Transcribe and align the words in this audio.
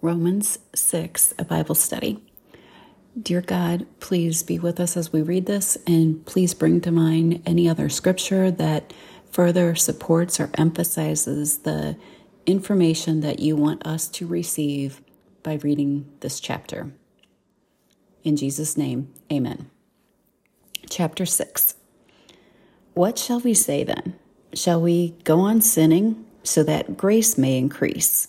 Romans 0.00 0.60
6, 0.76 1.34
a 1.40 1.44
Bible 1.44 1.74
study. 1.74 2.22
Dear 3.20 3.40
God, 3.40 3.84
please 3.98 4.44
be 4.44 4.56
with 4.56 4.78
us 4.78 4.96
as 4.96 5.12
we 5.12 5.22
read 5.22 5.46
this, 5.46 5.76
and 5.88 6.24
please 6.24 6.54
bring 6.54 6.80
to 6.82 6.92
mind 6.92 7.42
any 7.44 7.68
other 7.68 7.88
scripture 7.88 8.48
that 8.52 8.92
further 9.32 9.74
supports 9.74 10.38
or 10.38 10.50
emphasizes 10.54 11.58
the 11.58 11.96
information 12.46 13.20
that 13.20 13.40
you 13.40 13.56
want 13.56 13.84
us 13.84 14.06
to 14.08 14.26
receive 14.26 15.02
by 15.42 15.54
reading 15.54 16.08
this 16.20 16.38
chapter. 16.38 16.92
In 18.22 18.36
Jesus' 18.36 18.76
name, 18.76 19.12
amen. 19.32 19.68
Chapter 20.88 21.26
6 21.26 21.74
What 22.94 23.18
shall 23.18 23.40
we 23.40 23.52
say 23.52 23.82
then? 23.82 24.14
Shall 24.54 24.80
we 24.80 25.16
go 25.24 25.40
on 25.40 25.60
sinning 25.60 26.24
so 26.44 26.62
that 26.62 26.96
grace 26.96 27.36
may 27.36 27.58
increase? 27.58 28.28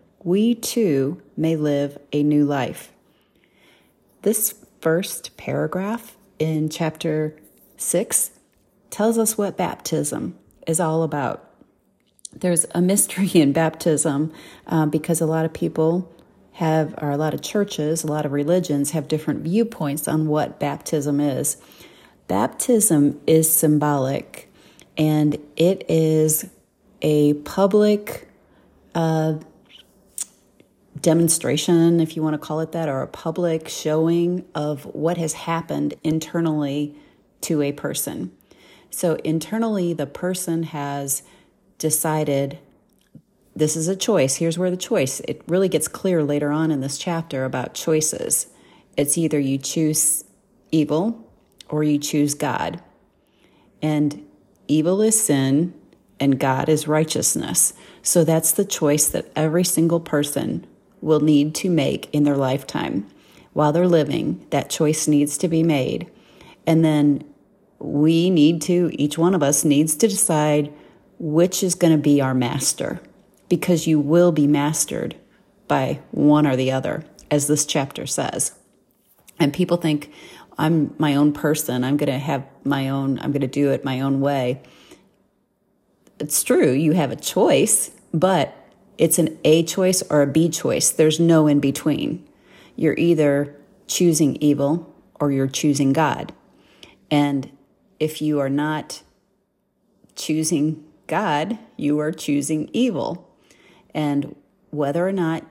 we 0.23 0.55
too 0.55 1.21
may 1.35 1.55
live 1.55 1.97
a 2.11 2.23
new 2.23 2.45
life. 2.45 2.91
This 4.21 4.55
first 4.79 5.35
paragraph 5.37 6.15
in 6.37 6.69
chapter 6.69 7.35
6 7.77 8.31
tells 8.89 9.17
us 9.17 9.37
what 9.37 9.57
baptism 9.57 10.37
is 10.67 10.79
all 10.79 11.03
about. 11.03 11.47
There's 12.33 12.65
a 12.71 12.81
mystery 12.81 13.29
in 13.33 13.53
baptism 13.53 14.31
uh, 14.67 14.85
because 14.85 15.21
a 15.21 15.25
lot 15.25 15.45
of 15.45 15.53
people 15.53 16.11
have, 16.53 16.93
or 17.01 17.09
a 17.11 17.17
lot 17.17 17.33
of 17.33 17.41
churches, 17.41 18.03
a 18.03 18.07
lot 18.07 18.25
of 18.25 18.31
religions 18.31 18.91
have 18.91 19.07
different 19.07 19.41
viewpoints 19.41 20.07
on 20.07 20.27
what 20.27 20.59
baptism 20.59 21.19
is. 21.19 21.57
Baptism 22.27 23.19
is 23.25 23.51
symbolic 23.51 24.51
and 24.97 25.37
it 25.55 25.83
is 25.89 26.49
a 27.01 27.33
public 27.33 28.27
uh, 28.93 29.35
demonstration, 31.01 31.99
if 31.99 32.15
you 32.15 32.23
want 32.23 32.33
to 32.33 32.37
call 32.37 32.59
it 32.59 32.71
that, 32.71 32.87
or 32.87 33.01
a 33.01 33.07
public 33.07 33.67
showing 33.67 34.45
of 34.55 34.85
what 34.85 35.17
has 35.17 35.33
happened 35.33 35.95
internally 36.03 36.95
to 37.41 37.61
a 37.61 37.71
person. 37.71 38.31
So, 38.89 39.15
internally, 39.23 39.93
the 39.93 40.05
person 40.05 40.63
has 40.63 41.23
decided 41.77 42.59
this 43.55 43.75
is 43.75 43.87
a 43.87 43.95
choice. 43.95 44.35
Here's 44.35 44.57
where 44.57 44.71
the 44.71 44.77
choice, 44.77 45.19
it 45.21 45.41
really 45.47 45.69
gets 45.69 45.87
clear 45.87 46.23
later 46.23 46.51
on 46.51 46.71
in 46.71 46.81
this 46.81 46.97
chapter 46.97 47.43
about 47.43 47.73
choices. 47.73 48.47
It's 48.95 49.17
either 49.17 49.39
you 49.39 49.57
choose 49.57 50.23
evil 50.71 51.27
or 51.69 51.83
you 51.83 51.97
choose 51.97 52.33
God. 52.33 52.81
And 53.81 54.25
evil 54.67 55.01
is 55.01 55.21
sin 55.21 55.73
and 56.19 56.39
God 56.39 56.69
is 56.69 56.87
righteousness. 56.87 57.73
So 58.03 58.23
that's 58.23 58.51
the 58.51 58.65
choice 58.65 59.09
that 59.09 59.31
every 59.35 59.63
single 59.63 59.99
person 59.99 60.67
will 61.01 61.19
need 61.19 61.53
to 61.55 61.69
make 61.69 62.09
in 62.13 62.23
their 62.23 62.37
lifetime. 62.37 63.07
While 63.53 63.73
they're 63.73 63.87
living, 63.87 64.45
that 64.51 64.69
choice 64.69 65.07
needs 65.07 65.37
to 65.39 65.47
be 65.47 65.63
made. 65.63 66.09
And 66.65 66.85
then 66.85 67.23
we 67.79 68.29
need 68.29 68.61
to, 68.63 68.91
each 68.93 69.17
one 69.17 69.35
of 69.35 69.43
us 69.43 69.65
needs 69.65 69.95
to 69.95 70.07
decide 70.07 70.71
which 71.19 71.63
is 71.63 71.75
going 71.75 71.91
to 71.93 72.01
be 72.01 72.21
our 72.21 72.33
master 72.33 73.01
because 73.49 73.87
you 73.87 73.99
will 73.99 74.31
be 74.31 74.47
mastered 74.47 75.15
by 75.67 75.99
one 76.11 76.47
or 76.47 76.55
the 76.55 76.71
other, 76.71 77.03
as 77.29 77.47
this 77.47 77.65
chapter 77.65 78.05
says. 78.05 78.53
And 79.39 79.53
people 79.53 79.77
think, 79.77 80.11
I'm 80.57 80.93
my 80.97 81.15
own 81.15 81.33
person. 81.33 81.83
I'm 81.83 81.97
going 81.97 82.11
to 82.11 82.19
have 82.19 82.45
my 82.63 82.89
own, 82.89 83.19
I'm 83.19 83.31
going 83.31 83.41
to 83.41 83.47
do 83.47 83.71
it 83.71 83.83
my 83.83 84.01
own 84.01 84.21
way. 84.21 84.61
It's 86.19 86.43
true, 86.43 86.71
you 86.71 86.91
have 86.91 87.11
a 87.11 87.15
choice, 87.15 87.91
but 88.13 88.55
it's 88.97 89.19
an 89.19 89.37
A 89.43 89.63
choice 89.63 90.03
or 90.09 90.21
a 90.21 90.27
B 90.27 90.49
choice. 90.49 90.91
There's 90.91 91.19
no 91.19 91.47
in 91.47 91.59
between. 91.59 92.27
You're 92.75 92.97
either 92.97 93.55
choosing 93.87 94.37
evil 94.37 94.93
or 95.19 95.31
you're 95.31 95.47
choosing 95.47 95.93
God. 95.93 96.33
And 97.09 97.51
if 97.99 98.21
you 98.21 98.39
are 98.39 98.49
not 98.49 99.03
choosing 100.15 100.83
God, 101.07 101.59
you 101.77 101.99
are 101.99 102.11
choosing 102.11 102.69
evil. 102.73 103.29
And 103.93 104.35
whether 104.69 105.07
or 105.07 105.11
not 105.11 105.43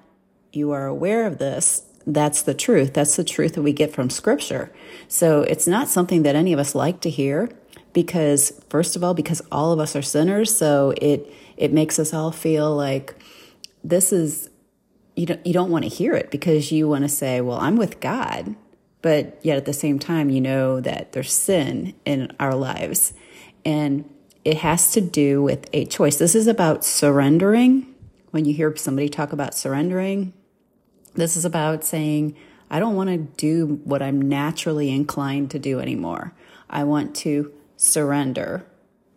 you 0.53 0.73
are 0.73 0.87
aware 0.87 1.27
of 1.27 1.39
this, 1.39 1.85
that's 2.07 2.43
the 2.43 2.55
truth. 2.55 2.95
That's 2.95 3.17
the 3.17 3.25
truth 3.25 3.55
that 3.55 3.63
we 3.63 3.73
get 3.73 3.93
from 3.93 4.11
Scripture. 4.11 4.73
So 5.07 5.43
it's 5.43 5.67
not 5.67 5.89
something 5.89 6.23
that 6.23 6.35
any 6.35 6.53
of 6.53 6.59
us 6.59 6.75
like 6.75 7.01
to 7.03 7.11
hear 7.11 7.51
because, 7.93 8.65
first 8.69 8.97
of 8.97 9.05
all, 9.05 9.15
because 9.15 9.43
all 9.53 9.73
of 9.73 9.79
us 9.79 9.95
are 9.95 10.03
sinners. 10.03 10.57
So 10.57 10.95
it, 10.97 11.33
it 11.57 11.73
makes 11.73 11.99
us 11.99 12.15
all 12.15 12.33
feel 12.33 12.75
like 12.75 13.15
this 13.83 14.13
is 14.13 14.51
you 15.17 15.27
don't 15.27 15.45
you 15.47 15.53
don't 15.53 15.71
want 15.71 15.85
to 15.85 15.91
hear 15.91 16.15
it 16.15 16.31
because 16.31 16.73
you 16.73 16.89
want 16.89 17.05
to 17.05 17.09
say, 17.09 17.41
well, 17.41 17.59
I'm 17.59 17.77
with 17.77 18.01
God, 18.01 18.55
but 19.03 19.39
yet 19.43 19.57
at 19.57 19.65
the 19.65 19.73
same 19.73 19.99
time 19.99 20.31
you 20.31 20.41
know 20.41 20.81
that 20.81 21.13
there's 21.13 21.33
sin 21.33 21.95
in 22.05 22.33
our 22.39 22.55
lives 22.55 23.13
and 23.65 24.09
it 24.45 24.59
has 24.59 24.93
to 24.93 25.01
do 25.01 25.43
with 25.43 25.69
a 25.73 25.85
choice. 25.85 26.17
This 26.17 26.35
is 26.35 26.47
about 26.47 26.85
surrendering. 26.85 27.87
When 28.31 28.45
you 28.45 28.55
hear 28.55 28.75
somebody 28.77 29.09
talk 29.09 29.33
about 29.33 29.55
surrendering, 29.55 30.33
this 31.15 31.37
is 31.37 31.45
about 31.45 31.85
saying, 31.85 32.37
I 32.71 32.79
don't 32.79 32.95
want 32.95 33.11
to 33.11 33.19
do 33.19 33.81
what 33.85 34.01
I'm 34.01 34.23
naturally 34.23 34.91
inclined 34.91 35.51
to 35.51 35.59
do 35.59 35.81
anymore. 35.81 36.33
I 36.71 36.85
want 36.85 37.17
to 37.17 37.53
surrender 37.77 38.65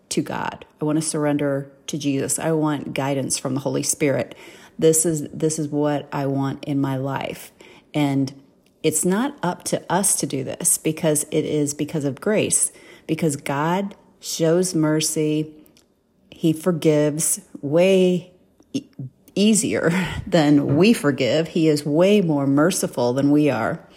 to 0.10 0.22
God. 0.22 0.66
I 0.82 0.86
want 0.86 0.98
to 0.98 1.02
surrender 1.02 1.72
to 1.94 2.00
Jesus. 2.00 2.40
I 2.40 2.52
want 2.54 2.96
guidance 2.96 3.38
from 3.38 3.54
the 3.54 3.60
Holy 3.60 3.84
Spirit. 3.84 4.36
This 4.80 5.06
is 5.06 5.30
this 5.30 5.60
is 5.60 5.68
what 5.68 6.10
I 6.12 6.26
want 6.26 6.64
in 6.66 6.82
my 6.82 6.98
life. 6.98 7.52
And 7.94 8.34
it's 8.82 9.06
not 9.06 9.38
up 9.44 9.64
to 9.66 9.82
us 9.92 10.16
to 10.18 10.26
do 10.26 10.44
this 10.44 10.80
because 10.80 11.24
it 11.30 11.46
is 11.46 11.76
because 11.76 12.04
of 12.04 12.20
grace. 12.20 12.72
Because 13.06 13.36
God 13.36 13.96
shows 14.20 14.74
mercy. 14.74 15.54
He 16.32 16.52
forgives 16.52 17.42
way 17.62 18.34
e- 18.74 18.90
easier 19.36 19.92
than 20.28 20.76
we 20.76 20.94
forgive. 20.94 21.50
He 21.50 21.68
is 21.68 21.86
way 21.86 22.22
more 22.22 22.48
merciful 22.48 23.14
than 23.14 23.30
we 23.30 23.52
are. 23.52 23.88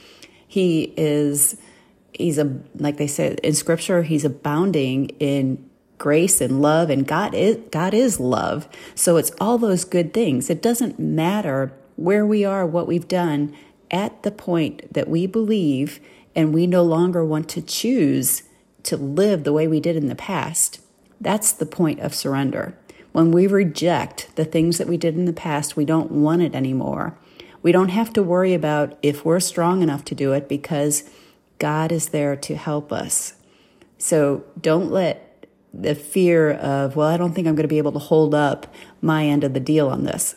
He 0.46 0.92
is 0.98 1.56
he's 2.12 2.36
a 2.36 2.60
like 2.76 2.98
they 2.98 3.06
say 3.06 3.36
in 3.42 3.54
scripture 3.54 4.02
he's 4.02 4.24
abounding 4.24 5.08
in 5.20 5.68
grace 5.98 6.40
and 6.40 6.60
love 6.60 6.90
and 6.90 7.06
God 7.06 7.34
is 7.34 7.58
God 7.70 7.94
is 7.94 8.20
love. 8.20 8.68
So 8.94 9.16
it's 9.16 9.32
all 9.40 9.58
those 9.58 9.84
good 9.84 10.12
things. 10.12 10.50
It 10.50 10.62
doesn't 10.62 10.98
matter 10.98 11.72
where 11.96 12.26
we 12.26 12.44
are, 12.44 12.66
what 12.66 12.86
we've 12.86 13.08
done 13.08 13.54
at 13.90 14.22
the 14.22 14.30
point 14.30 14.92
that 14.92 15.08
we 15.08 15.26
believe 15.26 16.00
and 16.34 16.52
we 16.52 16.66
no 16.66 16.82
longer 16.82 17.24
want 17.24 17.48
to 17.50 17.62
choose 17.62 18.42
to 18.82 18.96
live 18.96 19.44
the 19.44 19.52
way 19.52 19.66
we 19.66 19.80
did 19.80 19.96
in 19.96 20.08
the 20.08 20.14
past. 20.14 20.80
That's 21.20 21.52
the 21.52 21.66
point 21.66 22.00
of 22.00 22.14
surrender. 22.14 22.76
When 23.12 23.30
we 23.30 23.46
reject 23.46 24.28
the 24.36 24.44
things 24.44 24.76
that 24.76 24.86
we 24.86 24.98
did 24.98 25.14
in 25.14 25.24
the 25.24 25.32
past, 25.32 25.76
we 25.76 25.86
don't 25.86 26.12
want 26.12 26.42
it 26.42 26.54
anymore. 26.54 27.18
We 27.62 27.72
don't 27.72 27.88
have 27.88 28.12
to 28.12 28.22
worry 28.22 28.52
about 28.52 28.98
if 29.02 29.24
we're 29.24 29.40
strong 29.40 29.82
enough 29.82 30.04
to 30.04 30.14
do 30.14 30.32
it 30.32 30.48
because 30.48 31.08
God 31.58 31.90
is 31.90 32.10
there 32.10 32.36
to 32.36 32.54
help 32.54 32.92
us. 32.92 33.34
So 33.98 34.44
don't 34.60 34.90
let 34.90 35.25
the 35.78 35.94
fear 35.94 36.52
of, 36.52 36.96
well, 36.96 37.08
I 37.08 37.16
don't 37.16 37.34
think 37.34 37.46
I'm 37.46 37.54
going 37.54 37.64
to 37.64 37.68
be 37.68 37.78
able 37.78 37.92
to 37.92 37.98
hold 37.98 38.34
up 38.34 38.72
my 39.00 39.26
end 39.26 39.44
of 39.44 39.54
the 39.54 39.60
deal 39.60 39.88
on 39.88 40.04
this. 40.04 40.36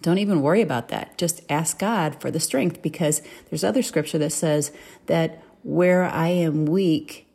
Don't 0.00 0.18
even 0.18 0.42
worry 0.42 0.62
about 0.62 0.88
that. 0.88 1.18
Just 1.18 1.42
ask 1.50 1.78
God 1.78 2.20
for 2.20 2.30
the 2.30 2.40
strength 2.40 2.82
because 2.82 3.22
there's 3.48 3.64
other 3.64 3.82
scripture 3.82 4.18
that 4.18 4.30
says 4.30 4.72
that 5.06 5.42
where 5.62 6.04
I 6.04 6.28
am 6.28 6.66
weak, 6.66 7.26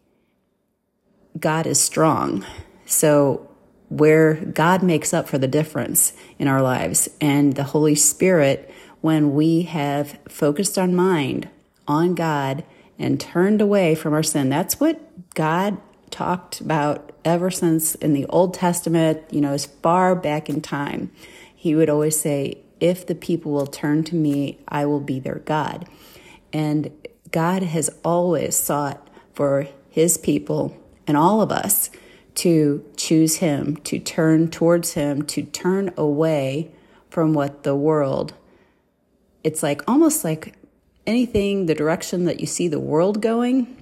God 1.39 1.67
is 1.67 1.79
strong. 1.79 2.45
So 2.85 3.49
where 3.89 4.35
God 4.35 4.81
makes 4.81 5.13
up 5.13 5.27
for 5.27 5.37
the 5.37 5.47
difference 5.47 6.13
in 6.39 6.47
our 6.47 6.61
lives 6.61 7.07
and 7.21 7.55
the 7.55 7.65
Holy 7.65 7.95
Spirit, 7.95 8.73
when 9.01 9.35
we 9.35 9.63
have 9.63 10.17
focused 10.27 10.77
our 10.79 10.87
mind 10.87 11.47
on 11.87 12.15
God 12.15 12.63
and 12.97 13.19
turned 13.19 13.61
away 13.61 13.93
from 13.93 14.13
our 14.13 14.23
sin, 14.23 14.49
that's 14.49 14.79
what 14.79 14.99
God 15.35 15.77
talked 16.09 16.61
about 16.61 17.11
ever 17.23 17.49
since 17.51 17.95
in 17.95 18.13
the 18.13 18.25
Old 18.27 18.53
Testament, 18.53 19.21
you 19.31 19.41
know, 19.41 19.53
as 19.53 19.65
far 19.65 20.15
back 20.15 20.49
in 20.49 20.61
time. 20.61 21.11
He 21.55 21.75
would 21.75 21.89
always 21.89 22.19
say, 22.19 22.59
if 22.79 23.07
the 23.07 23.15
people 23.15 23.51
will 23.51 23.67
turn 23.67 24.03
to 24.05 24.15
me, 24.15 24.59
I 24.67 24.85
will 24.85 24.99
be 24.99 25.19
their 25.19 25.39
God. 25.39 25.87
And 26.53 26.91
God 27.31 27.63
has 27.63 27.89
always 28.03 28.55
sought 28.55 29.07
for 29.33 29.67
his 29.89 30.17
people 30.17 30.77
and 31.07 31.17
all 31.17 31.41
of 31.41 31.51
us 31.51 31.89
to 32.35 32.85
choose 32.97 33.37
him, 33.37 33.77
to 33.77 33.97
turn 33.99 34.49
towards 34.49 34.93
him, 34.93 35.21
to 35.23 35.43
turn 35.43 35.93
away 35.97 36.71
from 37.09 37.33
what 37.33 37.63
the 37.63 37.75
world. 37.75 38.33
It's 39.43 39.63
like 39.63 39.81
almost 39.87 40.23
like 40.23 40.53
anything, 41.07 41.65
the 41.65 41.75
direction 41.75 42.25
that 42.25 42.39
you 42.39 42.45
see 42.45 42.67
the 42.67 42.79
world 42.79 43.21
going, 43.21 43.75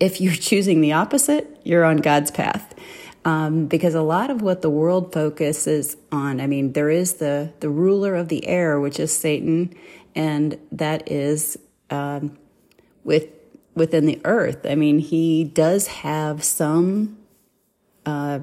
if 0.00 0.20
you're 0.20 0.34
choosing 0.50 0.80
the 0.80 0.92
opposite, 0.92 1.60
you're 1.62 1.84
on 1.84 1.98
God's 1.98 2.30
path. 2.30 2.74
Um, 3.22 3.66
because 3.66 3.94
a 3.94 4.00
lot 4.00 4.30
of 4.30 4.40
what 4.40 4.62
the 4.62 4.70
world 4.70 5.12
focuses 5.12 5.98
on, 6.10 6.40
I 6.40 6.46
mean, 6.46 6.72
there 6.72 6.88
is 6.88 7.14
the 7.14 7.52
the 7.60 7.68
ruler 7.68 8.14
of 8.14 8.28
the 8.28 8.46
air, 8.46 8.80
which 8.80 8.98
is 8.98 9.14
Satan, 9.14 9.74
and 10.14 10.58
that 10.72 11.10
is 11.10 11.58
um, 11.90 12.38
with 13.04 13.26
within 13.74 14.06
the 14.06 14.20
earth. 14.24 14.64
I 14.64 14.74
mean, 14.74 15.00
he 15.00 15.44
does 15.44 15.88
have 15.88 16.42
some 16.42 17.18
uh, 18.06 18.40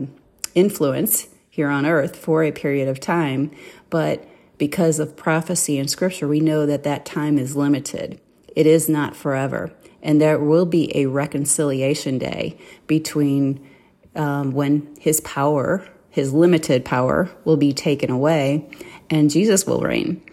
influence 0.54 1.27
here 1.50 1.69
on 1.69 1.88
earth 1.88 2.15
for 2.15 2.44
a 2.44 2.51
period 2.51 2.88
of 2.88 3.00
time, 3.00 3.50
but 3.89 4.27
because 4.59 5.00
of 5.00 5.15
prophecy 5.15 5.80
and 5.80 5.89
scripture, 5.89 6.27
we 6.27 6.39
know 6.39 6.68
that 6.68 6.83
that 6.83 7.04
time 7.04 7.39
is 7.39 7.56
limited. 7.56 8.21
It 8.56 8.68
is 8.68 8.88
not 8.88 9.15
forever. 9.15 9.71
And 10.07 10.21
there 10.21 10.39
will 10.39 10.65
be 10.65 10.95
a 10.98 11.06
reconciliation 11.07 12.18
day 12.18 12.57
between 12.88 13.68
um, 14.15 14.54
when 14.54 14.95
his 15.00 15.19
power, 15.21 15.88
his 16.09 16.33
limited 16.33 16.86
power, 16.86 17.30
will 17.44 17.57
be 17.57 17.74
taken 17.74 18.09
away 18.09 18.68
and 19.09 19.30
Jesus 19.30 19.68
will 19.68 19.81
reign. 19.81 20.24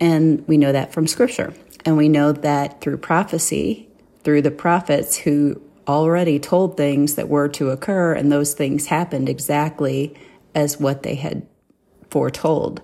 And 0.00 0.46
we 0.48 0.58
know 0.58 0.72
that 0.72 0.92
from 0.92 1.06
scripture. 1.06 1.54
And 1.84 1.96
we 1.96 2.08
know 2.08 2.32
that 2.32 2.80
through 2.80 2.98
prophecy, 2.98 3.88
through 4.24 4.42
the 4.42 4.50
prophets 4.50 5.16
who 5.16 5.62
already 5.86 6.38
told 6.38 6.76
things 6.76 7.14
that 7.14 7.28
were 7.28 7.48
to 7.48 7.70
occur, 7.70 8.12
and 8.12 8.30
those 8.30 8.52
things 8.54 8.86
happened 8.86 9.28
exactly 9.28 10.14
as 10.54 10.78
what 10.78 11.02
they 11.02 11.14
had 11.14 11.46
foretold. 12.10 12.82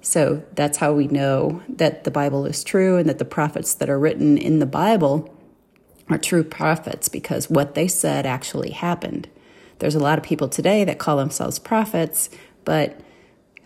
So 0.00 0.44
that's 0.54 0.78
how 0.78 0.92
we 0.92 1.08
know 1.08 1.62
that 1.68 2.04
the 2.04 2.10
Bible 2.10 2.46
is 2.46 2.62
true 2.62 2.96
and 2.98 3.08
that 3.08 3.18
the 3.18 3.24
prophets 3.24 3.74
that 3.74 3.90
are 3.90 3.98
written 3.98 4.38
in 4.38 4.58
the 4.58 4.66
Bible 4.66 5.35
are 6.08 6.18
true 6.18 6.44
prophets 6.44 7.08
because 7.08 7.50
what 7.50 7.74
they 7.74 7.88
said 7.88 8.26
actually 8.26 8.70
happened. 8.70 9.28
There's 9.78 9.94
a 9.94 10.00
lot 10.00 10.18
of 10.18 10.24
people 10.24 10.48
today 10.48 10.84
that 10.84 10.98
call 10.98 11.16
themselves 11.16 11.58
prophets, 11.58 12.30
but 12.64 13.00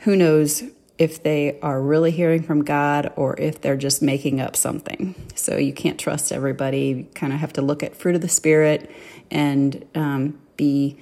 who 0.01 0.17
knows 0.17 0.63
if 0.99 1.23
they 1.23 1.59
are 1.61 1.81
really 1.81 2.11
hearing 2.11 2.43
from 2.43 2.63
God 2.63 3.13
or 3.17 3.39
if 3.39 3.61
they're 3.61 3.77
just 3.77 4.03
making 4.03 4.41
up 4.41 4.55
something. 4.55 5.15
So 5.35 5.57
you 5.57 5.73
can't 5.73 5.99
trust 5.99 6.31
everybody. 6.31 6.81
You 6.81 7.07
kind 7.15 7.33
of 7.33 7.39
have 7.39 7.53
to 7.55 7.63
look 7.63 7.83
at 7.83 7.97
fruit 7.97 8.15
of 8.15 8.21
the 8.21 8.29
Spirit 8.29 8.91
and 9.31 9.85
um, 9.95 10.39
be 10.57 10.99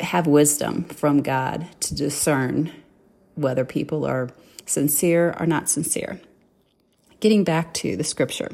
have 0.00 0.28
wisdom 0.28 0.84
from 0.84 1.22
God 1.22 1.66
to 1.80 1.94
discern 1.94 2.72
whether 3.34 3.64
people 3.64 4.04
are 4.04 4.30
sincere 4.64 5.34
or 5.40 5.46
not 5.46 5.68
sincere. 5.68 6.20
Getting 7.18 7.42
back 7.42 7.74
to 7.74 7.96
the 7.96 8.04
scripture, 8.04 8.50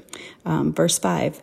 um, 0.47 0.73
verse 0.73 0.99
5 0.99 1.43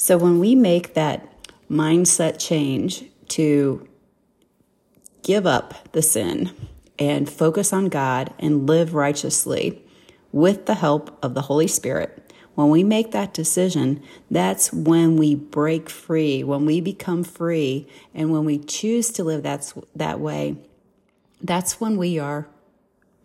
So 0.00 0.16
when 0.16 0.38
we 0.38 0.54
make 0.54 0.94
that 0.94 1.28
mindset 1.68 2.38
change 2.38 3.04
to 3.30 3.86
give 5.24 5.44
up 5.44 5.90
the 5.90 6.02
sin 6.02 6.52
and 7.00 7.28
focus 7.28 7.72
on 7.72 7.88
God 7.88 8.32
and 8.38 8.64
live 8.64 8.94
righteously 8.94 9.84
with 10.30 10.66
the 10.66 10.76
help 10.76 11.18
of 11.20 11.34
the 11.34 11.42
Holy 11.42 11.66
Spirit, 11.66 12.32
when 12.54 12.70
we 12.70 12.84
make 12.84 13.10
that 13.10 13.34
decision, 13.34 14.00
that's 14.30 14.72
when 14.72 15.16
we 15.16 15.34
break 15.34 15.90
free, 15.90 16.44
when 16.44 16.64
we 16.64 16.80
become 16.80 17.24
free, 17.24 17.88
and 18.14 18.30
when 18.30 18.44
we 18.44 18.56
choose 18.56 19.10
to 19.10 19.24
live 19.24 19.42
that, 19.42 19.72
that 19.96 20.20
way, 20.20 20.56
that's 21.42 21.80
when 21.80 21.96
we 21.96 22.20
are 22.20 22.46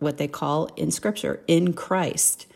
what 0.00 0.18
they 0.18 0.28
call 0.28 0.66
in 0.76 0.90
scripture 0.90 1.40
in 1.46 1.72
Christ. 1.72 2.48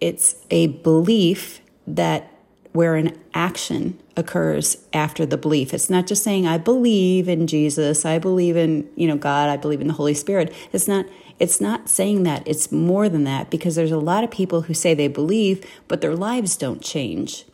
It's 0.00 0.36
a 0.52 0.68
belief 0.68 1.60
that 1.84 2.31
where 2.72 2.96
an 2.96 3.18
action 3.34 3.98
occurs 4.16 4.76
after 4.92 5.26
the 5.26 5.36
belief. 5.36 5.74
It's 5.74 5.90
not 5.90 6.06
just 6.06 6.22
saying 6.22 6.46
I 6.46 6.58
believe 6.58 7.28
in 7.28 7.46
Jesus, 7.46 8.04
I 8.04 8.18
believe 8.18 8.56
in, 8.56 8.88
you 8.96 9.06
know, 9.06 9.16
God, 9.16 9.48
I 9.48 9.56
believe 9.56 9.80
in 9.80 9.88
the 9.88 9.94
Holy 9.94 10.14
Spirit. 10.14 10.52
It's 10.72 10.88
not 10.88 11.06
it's 11.38 11.60
not 11.60 11.88
saying 11.88 12.22
that. 12.22 12.46
It's 12.46 12.70
more 12.70 13.08
than 13.08 13.24
that 13.24 13.50
because 13.50 13.74
there's 13.74 13.90
a 13.90 13.98
lot 13.98 14.22
of 14.22 14.30
people 14.30 14.62
who 14.62 14.74
say 14.74 14.94
they 14.94 15.08
believe 15.08 15.64
but 15.88 16.00
their 16.00 16.14
lives 16.14 16.56
don't 16.56 16.82
change. 16.82 17.44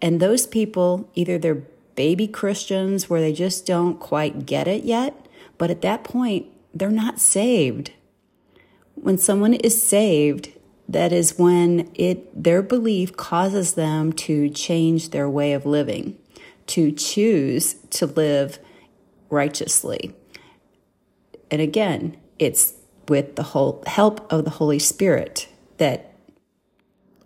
And 0.00 0.20
those 0.20 0.46
people 0.46 1.08
either 1.14 1.38
they're 1.38 1.62
baby 1.94 2.26
Christians 2.26 3.10
where 3.10 3.20
they 3.20 3.32
just 3.32 3.66
don't 3.66 4.00
quite 4.00 4.46
get 4.46 4.66
it 4.66 4.84
yet 4.84 5.14
but 5.62 5.70
at 5.70 5.82
that 5.82 6.02
point, 6.02 6.46
they're 6.74 6.90
not 6.90 7.20
saved. 7.20 7.92
When 8.96 9.16
someone 9.16 9.54
is 9.54 9.80
saved, 9.80 10.50
that 10.92 11.12
is 11.12 11.38
when 11.38 11.90
it 11.94 12.42
their 12.42 12.62
belief 12.62 13.16
causes 13.16 13.74
them 13.74 14.12
to 14.12 14.48
change 14.50 15.10
their 15.10 15.28
way 15.28 15.52
of 15.52 15.66
living, 15.66 16.18
to 16.66 16.92
choose 16.92 17.74
to 17.90 18.06
live 18.06 18.58
righteously. 19.30 20.14
And 21.50 21.60
again, 21.60 22.16
it's 22.38 22.74
with 23.08 23.36
the 23.36 23.42
whole 23.42 23.82
help 23.86 24.30
of 24.32 24.44
the 24.44 24.50
Holy 24.50 24.78
Spirit 24.78 25.48
that 25.78 26.14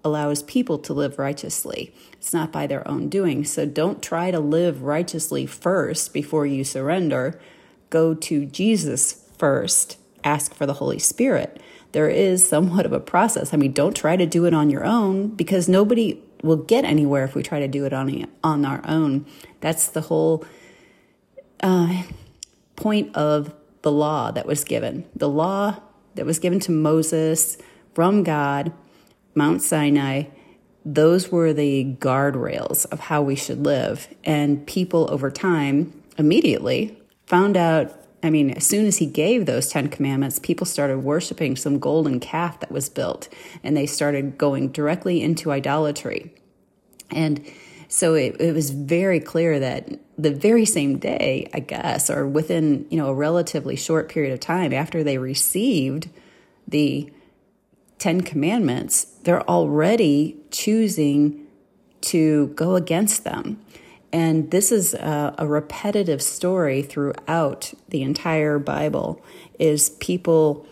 allows 0.05 0.45
people 0.45 0.79
to 0.79 0.95
live 0.95 1.19
righteously. 1.19 1.93
It's 2.12 2.33
not 2.33 2.52
by 2.52 2.69
their 2.69 2.87
own 2.87 3.09
doing. 3.09 3.45
So 3.45 3.67
don't 3.67 4.00
try 4.00 4.31
to 4.31 4.38
live 4.38 4.83
righteously 4.83 5.47
first 5.47 6.12
before 6.14 6.47
you 6.47 6.62
surrender 6.62 7.41
go 7.91 8.14
to 8.14 8.47
Jesus 8.47 9.25
first, 9.38 9.99
ask 10.25 10.55
for 10.55 10.67
the 10.67 10.75
Holy 10.75 10.99
Spirit. 10.99 11.61
There 11.97 12.11
is 12.11 12.47
somewhat 12.47 12.85
of 12.85 12.93
a 12.93 13.00
process. 13.00 13.55
I 13.55 13.57
mean, 13.57 13.73
don't 13.73 13.97
try 13.97 14.17
to 14.17 14.26
do 14.26 14.45
it 14.45 14.53
on 14.53 14.69
your 14.69 14.85
own 14.85 15.29
because 15.29 15.67
nobody 15.67 16.21
will 16.43 16.59
get 16.59 16.85
anywhere 16.85 17.25
if 17.25 17.35
we 17.35 17.43
try 17.43 17.59
to 17.59 17.69
do 17.69 17.87
it 17.87 17.95
on 17.95 18.26
on 18.45 18.67
our 18.67 18.83
own. 18.87 19.25
That's 19.62 19.88
the 19.88 20.03
whole 20.03 20.45
uh, 21.62 22.03
point 22.76 23.17
of 23.17 23.55
the 23.81 23.91
law 23.91 24.31
that 24.31 24.45
was 24.45 24.62
given. 24.62 25.07
The 25.17 25.31
law 25.31 25.81
that 26.17 26.26
was 26.26 26.38
given 26.38 26.61
to 26.61 26.71
Moses 26.71 27.57
from 27.95 28.25
God, 28.25 28.75
Mount 29.35 29.62
Sinai. 29.62 30.25
Those 30.85 31.33
were 31.33 31.55
the 31.55 31.97
guardrails 31.99 32.85
of 32.93 33.00
how 33.00 33.23
we 33.23 33.37
should 33.37 33.65
live. 33.65 34.07
And 34.23 34.67
people 34.67 35.09
over 35.11 35.31
time 35.31 36.03
immediately 36.19 36.99
found 37.25 37.57
out 37.57 37.99
I 38.26 38.30
mean, 38.30 38.50
as 38.50 38.66
soon 38.66 38.87
as 38.87 38.97
he 38.97 39.06
gave 39.06 39.47
those 39.47 39.68
10 39.68 39.88
commandments, 39.88 40.40
people 40.40 40.66
started 40.66 40.99
worshiping 40.99 41.54
some 41.54 41.78
golden 41.78 42.18
calf 42.18 42.59
that 42.59 42.73
was 42.73 42.88
built 42.88 43.28
and 43.62 43.76
they 43.76 43.87
started 43.87 44.37
going 44.37 44.73
directly 44.73 45.23
into 45.23 45.52
idolatry. 45.52 46.35
And 47.11 47.47
so 47.87 48.14
it, 48.14 48.40
it, 48.40 48.52
was 48.52 48.71
very 48.71 49.21
clear 49.21 49.61
that 49.61 50.00
the 50.18 50.33
very 50.33 50.64
same 50.64 50.99
day, 50.99 51.49
I 51.54 51.61
guess, 51.61 52.11
or 52.11 52.26
within, 52.26 52.85
you 52.90 52.99
know, 52.99 53.11
a 53.11 53.14
relatively 53.14 53.76
short 53.76 54.09
period 54.09 54.33
of 54.33 54.40
time 54.40 54.73
after 54.73 55.04
they 55.04 55.18
received 55.18 56.09
the 56.66 57.12
10 57.99 58.23
commandments, 58.23 59.04
they're 59.23 59.49
already 59.49 60.37
choosing 60.50 61.47
to 62.00 62.49
go 62.49 62.75
against 62.75 63.23
them. 63.23 63.61
And 64.13 64.51
this 64.51 64.73
is 64.73 64.95
a, 64.95 65.35
a, 65.39 65.47
repetitive 65.47 66.23
story 66.23 66.81
throughout 66.83 67.75
the 67.89 68.03
entire 68.03 68.59
Bible 68.59 69.23
is 69.59 69.91
people 69.91 70.67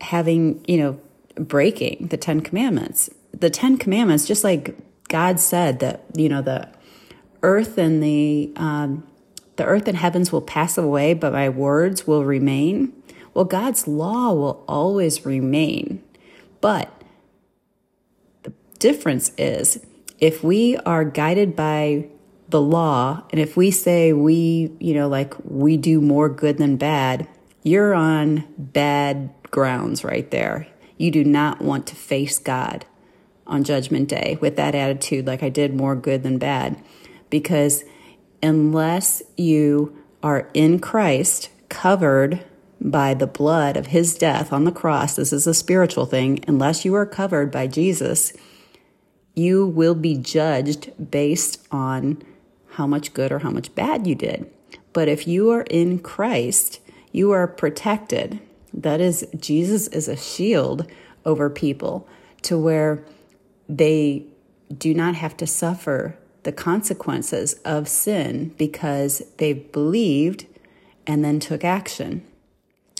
having, 0.00 0.64
you 0.66 0.78
know, 0.78 1.00
breaking 1.36 2.08
the 2.08 2.16
10 2.16 2.40
commandments. 2.40 3.10
The 3.32 3.50
10 3.50 3.78
commandments 3.78 4.26
just 4.26 4.44
like 4.44 4.74
God 5.08 5.38
said 5.38 5.80
that, 5.80 6.04
you 6.16 6.28
know, 6.28 6.42
the 6.42 6.68
earth 7.42 7.76
and 7.78 8.02
the 8.02 8.52
um, 8.56 9.06
the 9.56 9.64
earth 9.64 9.86
and 9.86 9.96
heavens 9.96 10.32
will 10.32 10.42
pass 10.42 10.76
away, 10.76 11.14
but 11.14 11.32
my 11.32 11.48
words 11.48 12.06
will 12.06 12.24
remain. 12.24 12.92
Well, 13.34 13.44
God's 13.44 13.86
law 13.86 14.32
will 14.32 14.64
always 14.66 15.24
remain. 15.24 16.02
But 16.60 16.90
the 18.42 18.52
difference 18.78 19.32
is 19.38 19.84
if 20.18 20.42
we 20.42 20.76
are 20.78 21.04
guided 21.04 21.54
by 21.54 22.08
the 22.54 22.60
law 22.60 23.20
and 23.30 23.40
if 23.40 23.56
we 23.56 23.72
say 23.72 24.12
we, 24.12 24.70
you 24.78 24.94
know, 24.94 25.08
like 25.08 25.34
we 25.42 25.76
do 25.76 26.00
more 26.00 26.28
good 26.28 26.56
than 26.56 26.76
bad, 26.76 27.26
you're 27.64 27.94
on 27.94 28.44
bad 28.56 29.34
grounds 29.50 30.04
right 30.04 30.30
there. 30.30 30.68
You 30.96 31.10
do 31.10 31.24
not 31.24 31.60
want 31.60 31.88
to 31.88 31.96
face 31.96 32.38
God 32.38 32.86
on 33.44 33.64
Judgment 33.64 34.08
Day 34.08 34.38
with 34.40 34.54
that 34.54 34.76
attitude, 34.76 35.26
like 35.26 35.42
I 35.42 35.48
did 35.48 35.74
more 35.74 35.96
good 35.96 36.22
than 36.22 36.38
bad. 36.38 36.80
Because 37.28 37.82
unless 38.40 39.20
you 39.36 39.98
are 40.22 40.48
in 40.54 40.78
Christ, 40.78 41.50
covered 41.68 42.44
by 42.80 43.14
the 43.14 43.26
blood 43.26 43.76
of 43.76 43.88
his 43.88 44.14
death 44.14 44.52
on 44.52 44.62
the 44.62 44.70
cross, 44.70 45.16
this 45.16 45.32
is 45.32 45.48
a 45.48 45.54
spiritual 45.54 46.06
thing, 46.06 46.44
unless 46.46 46.84
you 46.84 46.94
are 46.94 47.04
covered 47.04 47.50
by 47.50 47.66
Jesus, 47.66 48.32
you 49.34 49.66
will 49.66 49.96
be 49.96 50.16
judged 50.16 50.92
based 51.10 51.60
on 51.72 52.22
how 52.74 52.86
much 52.86 53.14
good 53.14 53.32
or 53.32 53.40
how 53.40 53.50
much 53.50 53.74
bad 53.74 54.06
you 54.06 54.14
did. 54.14 54.50
But 54.92 55.08
if 55.08 55.26
you 55.26 55.50
are 55.50 55.62
in 55.62 55.98
Christ, 55.98 56.80
you 57.12 57.30
are 57.30 57.46
protected. 57.46 58.40
That 58.72 59.00
is, 59.00 59.26
Jesus 59.38 59.86
is 59.88 60.08
a 60.08 60.16
shield 60.16 60.90
over 61.24 61.48
people 61.48 62.08
to 62.42 62.58
where 62.58 63.04
they 63.68 64.26
do 64.76 64.94
not 64.94 65.14
have 65.14 65.36
to 65.38 65.46
suffer 65.46 66.18
the 66.42 66.52
consequences 66.52 67.54
of 67.64 67.88
sin 67.88 68.54
because 68.58 69.22
they've 69.38 69.70
believed 69.72 70.46
and 71.06 71.24
then 71.24 71.40
took 71.40 71.64
action 71.64 72.24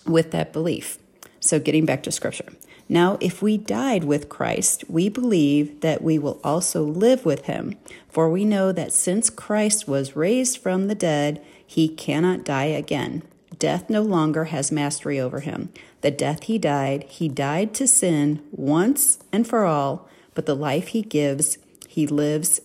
with 0.07 0.31
that 0.31 0.53
belief. 0.53 0.99
So, 1.41 1.59
getting 1.59 1.85
back 1.85 2.03
to 2.05 2.13
scripture. 2.13 2.53
Now, 2.89 3.17
if 3.21 3.41
we 3.41 3.57
died 3.57 4.05
with 4.05 4.29
Christ, 4.29 4.85
we 4.89 5.09
believe 5.09 5.81
that 5.81 6.03
we 6.03 6.19
will 6.19 6.41
also 6.45 6.83
live 6.83 7.25
with 7.25 7.47
him. 7.47 7.77
For 8.09 8.29
we 8.29 8.45
know 8.45 8.73
that 8.73 8.93
since 8.93 9.31
Christ 9.31 9.89
was 9.89 10.17
raised 10.17 10.59
from 10.59 10.87
the 10.87 10.95
dead, 10.95 11.43
he 11.67 11.89
cannot 11.89 12.45
die 12.45 12.67
again. 12.67 13.23
Death 13.59 13.89
no 13.89 14.03
longer 14.03 14.47
has 14.47 14.71
mastery 14.71 15.19
over 15.19 15.41
him. 15.41 15.71
The 16.03 16.11
death 16.11 16.45
he 16.45 16.59
died, 16.59 17.05
he 17.05 17.29
died 17.29 17.73
to 17.75 17.87
sin 17.87 18.43
once 18.51 19.19
and 19.33 19.47
for 19.47 19.65
all, 19.65 20.09
but 20.35 20.45
the 20.45 20.57
life 20.57 20.89
he 20.89 21.03
gives, 21.03 21.57
he 21.89 22.07
lives 22.07 22.61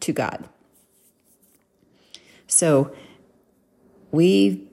to 0.00 0.12
God. 0.12 0.48
So, 2.46 2.94
we, 4.12 4.68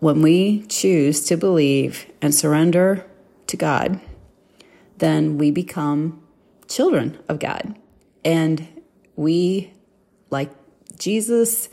when 0.00 0.22
we 0.22 0.62
choose 0.68 1.24
to 1.26 1.36
believe 1.36 2.06
and 2.22 2.34
surrender 2.34 3.04
to 3.48 3.56
God, 3.56 4.00
then 4.98 5.38
we 5.38 5.50
become 5.50 6.22
children 6.68 7.18
of 7.28 7.38
God. 7.38 7.76
And 8.24 8.66
we, 9.16 9.72
like 10.30 10.50
Jesus, 10.98 11.68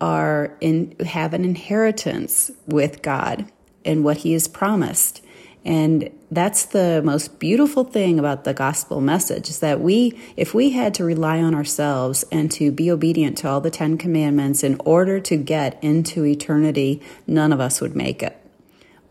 are 0.00 0.56
in 0.60 0.96
have 1.04 1.34
an 1.34 1.44
inheritance 1.44 2.50
with 2.66 3.02
God 3.02 3.50
and 3.84 4.04
what 4.04 4.18
he 4.18 4.32
has 4.32 4.48
promised. 4.48 5.22
And 5.62 6.10
that's 6.30 6.64
the 6.64 7.02
most 7.04 7.38
beautiful 7.38 7.84
thing 7.84 8.18
about 8.18 8.44
the 8.44 8.54
gospel 8.54 9.02
message 9.02 9.50
is 9.50 9.58
that 9.58 9.80
we, 9.80 10.18
if 10.34 10.54
we 10.54 10.70
had 10.70 10.94
to 10.94 11.04
rely 11.04 11.42
on 11.42 11.54
ourselves 11.54 12.24
and 12.32 12.50
to 12.52 12.72
be 12.72 12.90
obedient 12.90 13.36
to 13.38 13.48
all 13.48 13.60
the 13.60 13.70
Ten 13.70 13.98
Commandments 13.98 14.64
in 14.64 14.80
order 14.86 15.20
to 15.20 15.36
get 15.36 15.82
into 15.82 16.24
eternity, 16.24 17.02
none 17.26 17.52
of 17.52 17.60
us 17.60 17.82
would 17.82 17.94
make 17.94 18.22
it. 18.22 18.39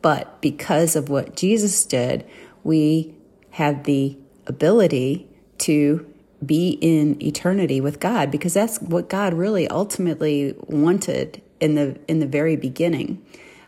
But 0.01 0.41
because 0.41 0.95
of 0.95 1.09
what 1.09 1.35
Jesus 1.35 1.85
did, 1.85 2.25
we 2.63 3.13
have 3.51 3.83
the 3.83 4.17
ability 4.47 5.27
to 5.59 6.05
be 6.45 6.77
in 6.81 7.21
eternity 7.21 7.81
with 7.81 7.99
God 7.99 8.31
because 8.31 8.53
that's 8.53 8.81
what 8.81 9.09
God 9.09 9.33
really 9.33 9.67
ultimately 9.67 10.55
wanted 10.67 11.41
in 11.59 11.75
the 11.75 11.99
in 12.07 12.19
the 12.19 12.27
very 12.27 12.55
beginning. 12.55 13.23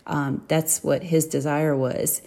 Um, 0.06 0.42
that's 0.48 0.82
what 0.82 1.04
His 1.04 1.26
desire 1.26 1.76
was. 1.76 2.22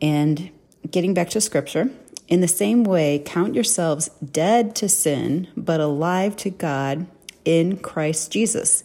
And 0.00 0.50
getting 0.90 1.14
back 1.14 1.30
to 1.30 1.40
Scripture, 1.40 1.90
in 2.28 2.40
the 2.40 2.48
same 2.48 2.84
way, 2.84 3.22
count 3.24 3.54
yourselves 3.54 4.08
dead 4.20 4.74
to 4.76 4.88
sin, 4.88 5.48
but 5.56 5.80
alive 5.80 6.36
to 6.36 6.50
God 6.50 7.06
in 7.44 7.78
Christ 7.78 8.32
Jesus. 8.32 8.84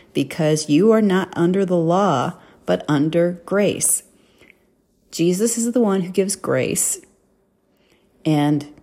because 0.13 0.69
you 0.69 0.91
are 0.91 1.01
not 1.01 1.35
under 1.35 1.65
the 1.65 1.77
law, 1.77 2.33
but 2.65 2.85
under 2.87 3.41
grace. 3.45 4.03
Jesus 5.11 5.57
is 5.57 5.71
the 5.71 5.81
one 5.81 6.01
who 6.01 6.11
gives 6.11 6.35
grace. 6.35 7.01
And 8.25 8.73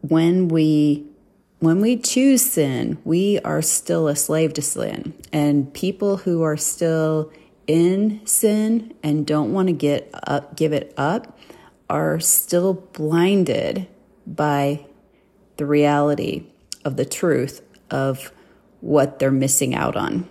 when 0.00 0.48
we 0.48 1.06
when 1.60 1.82
we 1.82 1.98
choose 1.98 2.40
sin, 2.40 2.96
we 3.04 3.38
are 3.40 3.60
still 3.60 4.08
a 4.08 4.16
slave 4.16 4.54
to 4.54 4.62
sin. 4.62 5.12
And 5.30 5.72
people 5.74 6.16
who 6.16 6.42
are 6.42 6.56
still 6.56 7.30
in 7.66 8.24
sin 8.26 8.94
and 9.02 9.26
don't 9.26 9.52
want 9.52 9.68
to 9.68 9.74
get 9.74 10.08
up, 10.26 10.56
give 10.56 10.72
it 10.72 10.94
up 10.96 11.38
are 11.90 12.18
still 12.18 12.72
blinded 12.72 13.86
by 14.26 14.86
the 15.58 15.66
reality 15.66 16.46
of 16.84 16.96
the 16.96 17.04
truth 17.04 17.60
of 17.90 18.32
what 18.80 19.18
they're 19.18 19.30
missing 19.30 19.74
out 19.74 19.96
on. 19.96 20.28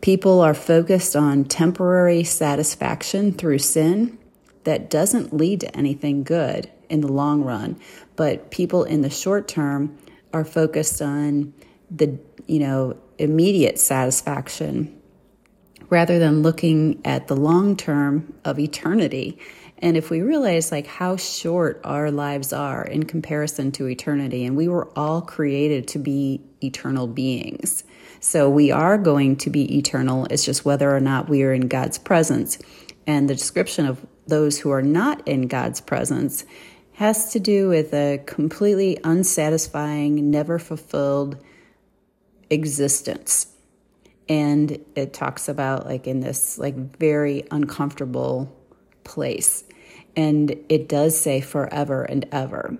People 0.00 0.40
are 0.40 0.54
focused 0.54 1.16
on 1.16 1.44
temporary 1.44 2.22
satisfaction 2.22 3.32
through 3.32 3.58
sin 3.58 4.18
that 4.64 4.90
doesn't 4.90 5.32
lead 5.32 5.60
to 5.60 5.76
anything 5.76 6.22
good 6.22 6.70
in 6.88 7.00
the 7.00 7.12
long 7.12 7.42
run. 7.42 7.78
But 8.16 8.50
people 8.50 8.84
in 8.84 9.02
the 9.02 9.10
short 9.10 9.48
term 9.48 9.98
are 10.32 10.44
focused 10.44 11.00
on 11.02 11.54
the, 11.90 12.18
you 12.46 12.60
know, 12.60 12.96
immediate 13.18 13.78
satisfaction 13.78 14.94
rather 15.90 16.18
than 16.18 16.42
looking 16.42 17.00
at 17.04 17.28
the 17.28 17.36
long 17.36 17.76
term 17.76 18.34
of 18.44 18.58
eternity. 18.58 19.38
And 19.80 19.96
if 19.96 20.10
we 20.10 20.22
realize 20.22 20.72
like 20.72 20.86
how 20.86 21.16
short 21.16 21.80
our 21.84 22.10
lives 22.10 22.52
are 22.52 22.84
in 22.84 23.04
comparison 23.04 23.70
to 23.72 23.86
eternity, 23.86 24.44
and 24.44 24.56
we 24.56 24.68
were 24.68 24.88
all 24.98 25.22
created 25.22 25.86
to 25.88 25.98
be 25.98 26.42
eternal 26.62 27.06
beings. 27.06 27.84
So 28.20 28.50
we 28.50 28.72
are 28.72 28.98
going 28.98 29.36
to 29.36 29.50
be 29.50 29.78
eternal. 29.78 30.26
It's 30.26 30.44
just 30.44 30.64
whether 30.64 30.94
or 30.94 31.00
not 31.00 31.28
we 31.28 31.44
are 31.44 31.52
in 31.52 31.68
God's 31.68 31.98
presence. 31.98 32.58
And 33.06 33.30
the 33.30 33.34
description 33.34 33.86
of 33.86 34.04
those 34.26 34.58
who 34.58 34.70
are 34.70 34.82
not 34.82 35.26
in 35.26 35.46
God's 35.46 35.80
presence 35.80 36.44
has 36.94 37.32
to 37.32 37.40
do 37.40 37.68
with 37.68 37.94
a 37.94 38.20
completely 38.26 38.98
unsatisfying, 39.04 40.30
never 40.30 40.58
fulfilled 40.58 41.42
existence. 42.50 43.46
And 44.28 44.84
it 44.96 45.14
talks 45.14 45.48
about 45.48 45.86
like 45.86 46.08
in 46.08 46.20
this 46.20 46.58
like 46.58 46.74
very 46.74 47.44
uncomfortable 47.52 48.52
place. 49.04 49.64
And 50.18 50.56
it 50.68 50.88
does 50.88 51.18
say 51.18 51.40
forever 51.40 52.02
and 52.02 52.26
ever. 52.32 52.76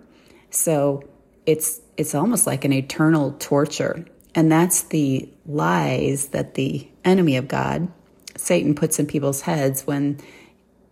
So 0.50 1.08
it's 1.46 1.80
it's 1.96 2.12
almost 2.12 2.48
like 2.48 2.64
an 2.64 2.72
eternal 2.72 3.36
torture. 3.38 4.04
And 4.34 4.50
that's 4.50 4.82
the 4.82 5.28
lies 5.46 6.28
that 6.28 6.54
the 6.54 6.88
enemy 7.04 7.36
of 7.36 7.46
God, 7.46 7.92
Satan 8.36 8.74
puts 8.74 8.98
in 8.98 9.06
people's 9.06 9.42
heads 9.42 9.86
when 9.86 10.18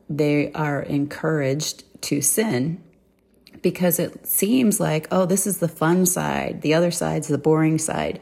they 0.08 0.52
are 0.52 0.82
encouraged 0.82 1.82
to 2.02 2.20
sin 2.22 2.80
because 3.60 3.98
it 3.98 4.24
seems 4.24 4.78
like, 4.78 5.08
oh, 5.10 5.26
this 5.26 5.48
is 5.48 5.58
the 5.58 5.68
fun 5.68 6.06
side, 6.06 6.62
the 6.62 6.74
other 6.74 6.92
side's 6.92 7.26
the 7.26 7.38
boring 7.38 7.78
side. 7.78 8.20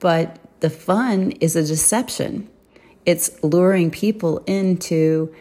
But 0.00 0.38
the 0.60 0.70
fun 0.70 1.32
is 1.32 1.56
a 1.56 1.62
deception. 1.62 2.48
It's 3.04 3.42
luring 3.42 3.90
people 3.90 4.38
into 4.46 5.34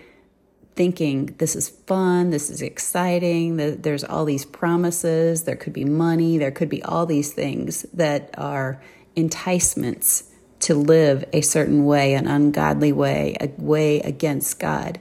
thinking 0.75 1.27
this 1.37 1.55
is 1.55 1.69
fun, 1.69 2.31
this 2.31 2.49
is 2.49 2.61
exciting, 2.61 3.57
there's 3.81 4.03
all 4.03 4.25
these 4.25 4.45
promises, 4.45 5.43
there 5.43 5.55
could 5.55 5.73
be 5.73 5.85
money, 5.85 6.37
there 6.37 6.51
could 6.51 6.69
be 6.69 6.83
all 6.83 7.05
these 7.05 7.33
things 7.33 7.83
that 7.93 8.33
are 8.37 8.81
enticements 9.15 10.31
to 10.59 10.75
live 10.75 11.23
a 11.31 11.41
certain 11.41 11.85
way, 11.85 12.13
an 12.13 12.27
ungodly 12.27 12.91
way, 12.91 13.35
a 13.39 13.49
way 13.57 13.99
against 14.01 14.59
God. 14.59 14.99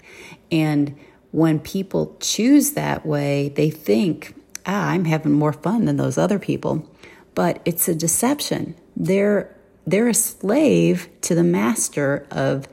And 0.50 0.96
when 1.30 1.58
people 1.58 2.16
choose 2.20 2.72
that 2.72 3.04
way, 3.04 3.48
they 3.48 3.70
think, 3.70 4.34
ah, 4.66 4.90
I'm 4.90 5.04
having 5.04 5.32
more 5.32 5.52
fun 5.52 5.84
than 5.84 5.96
those 5.96 6.18
other 6.18 6.38
people. 6.38 6.88
But 7.34 7.60
it's 7.64 7.88
a 7.88 7.94
deception. 7.94 8.76
They're 8.96 9.50
they're 9.86 10.08
a 10.08 10.14
slave 10.14 11.08
to 11.22 11.34
the 11.34 11.42
master 11.42 12.26
of 12.30 12.68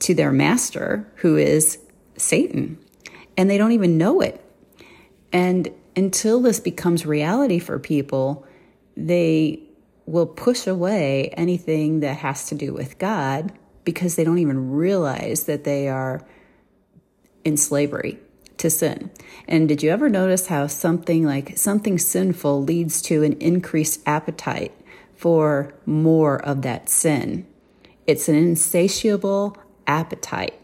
to 0.00 0.14
their 0.14 0.32
master 0.32 1.06
who 1.16 1.36
is 1.36 1.78
Satan. 2.18 2.78
And 3.36 3.48
they 3.48 3.58
don't 3.58 3.72
even 3.72 3.98
know 3.98 4.20
it. 4.20 4.44
And 5.32 5.68
until 5.96 6.40
this 6.40 6.60
becomes 6.60 7.06
reality 7.06 7.58
for 7.58 7.78
people, 7.78 8.46
they 8.96 9.62
will 10.06 10.26
push 10.26 10.66
away 10.66 11.28
anything 11.36 12.00
that 12.00 12.18
has 12.18 12.48
to 12.48 12.54
do 12.54 12.72
with 12.72 12.98
God 12.98 13.52
because 13.84 14.16
they 14.16 14.24
don't 14.24 14.38
even 14.38 14.70
realize 14.70 15.44
that 15.44 15.64
they 15.64 15.88
are 15.88 16.26
in 17.44 17.56
slavery 17.56 18.18
to 18.58 18.70
sin. 18.70 19.10
And 19.46 19.68
did 19.68 19.82
you 19.82 19.90
ever 19.90 20.08
notice 20.08 20.48
how 20.48 20.66
something 20.66 21.24
like 21.24 21.56
something 21.56 21.98
sinful 21.98 22.62
leads 22.62 23.00
to 23.02 23.22
an 23.22 23.34
increased 23.34 24.00
appetite 24.06 24.72
for 25.14 25.74
more 25.86 26.44
of 26.44 26.62
that 26.62 26.88
sin? 26.88 27.46
It's 28.06 28.28
an 28.28 28.34
insatiable 28.34 29.56
appetite. 29.86 30.54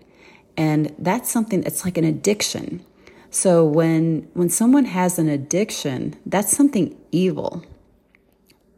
And 0.57 0.95
that's 0.99 1.31
something 1.31 1.63
that's 1.63 1.85
like 1.85 1.99
an 1.99 2.05
addiction. 2.05 2.85
So 3.31 3.65
when 3.65 4.29
when 4.35 4.49
someone 4.49 4.85
has 4.85 5.19
an 5.19 5.29
addiction, 5.29 6.17
that's 6.25 6.57
something 6.57 6.97
evil. 7.11 7.65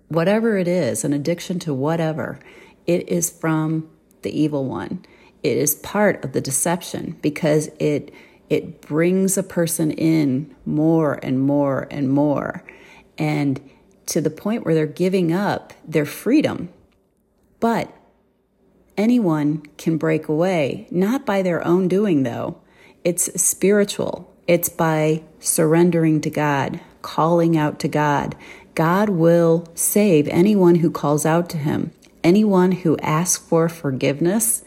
Whatever 0.09 0.57
it 0.57 0.69
is, 0.69 1.05
an 1.05 1.13
addiction 1.13 1.59
to 1.61 1.75
whatever, 1.75 2.39
it 2.87 3.09
is 3.09 3.29
from 3.29 3.91
the 4.23 4.39
evil 4.39 4.65
one. 4.65 5.05
It 5.43 5.57
is 5.59 5.75
part 5.75 6.25
of 6.25 6.33
the 6.33 6.41
deception 6.41 7.19
because 7.21 7.69
it 7.79 8.13
it 8.49 8.81
brings 8.81 9.37
a 9.37 9.43
person 9.43 9.91
in 9.91 10.55
more 10.65 11.19
and 11.23 11.41
more 11.41 11.87
and 11.91 12.09
more 12.09 12.65
and 13.19 13.61
to 14.07 14.21
the 14.21 14.31
point 14.31 14.65
where 14.65 14.75
they're 14.75 14.87
giving 14.87 15.33
up 15.33 15.73
their 15.87 16.07
freedom. 16.07 16.69
But 17.61 17.93
anyone 18.97 19.63
can 19.77 19.97
break 19.97 20.29
away, 20.29 20.87
not 20.91 21.27
by 21.27 21.43
their 21.43 21.65
own 21.67 21.89
doing 21.89 22.23
though. 22.23 22.61
It's 23.05 23.41
spiritual. 23.41 24.33
It's 24.47 24.69
by 24.69 25.23
surrendering 25.41 26.21
to 26.23 26.31
God, 26.31 26.81
calling 27.03 27.57
out 27.57 27.79
to 27.81 27.89
God. 27.89 28.37
God 28.75 29.09
will 29.09 29.67
save 29.75 30.29
anyone 30.29 30.77
who 30.77 30.91
calls 30.91 31.25
out 31.25 31.49
to 31.51 31.57
him. 31.57 31.93
Anyone 32.23 32.73
who 32.73 32.99
asks 32.99 33.45
for 33.45 33.69
forgiveness 33.69 34.65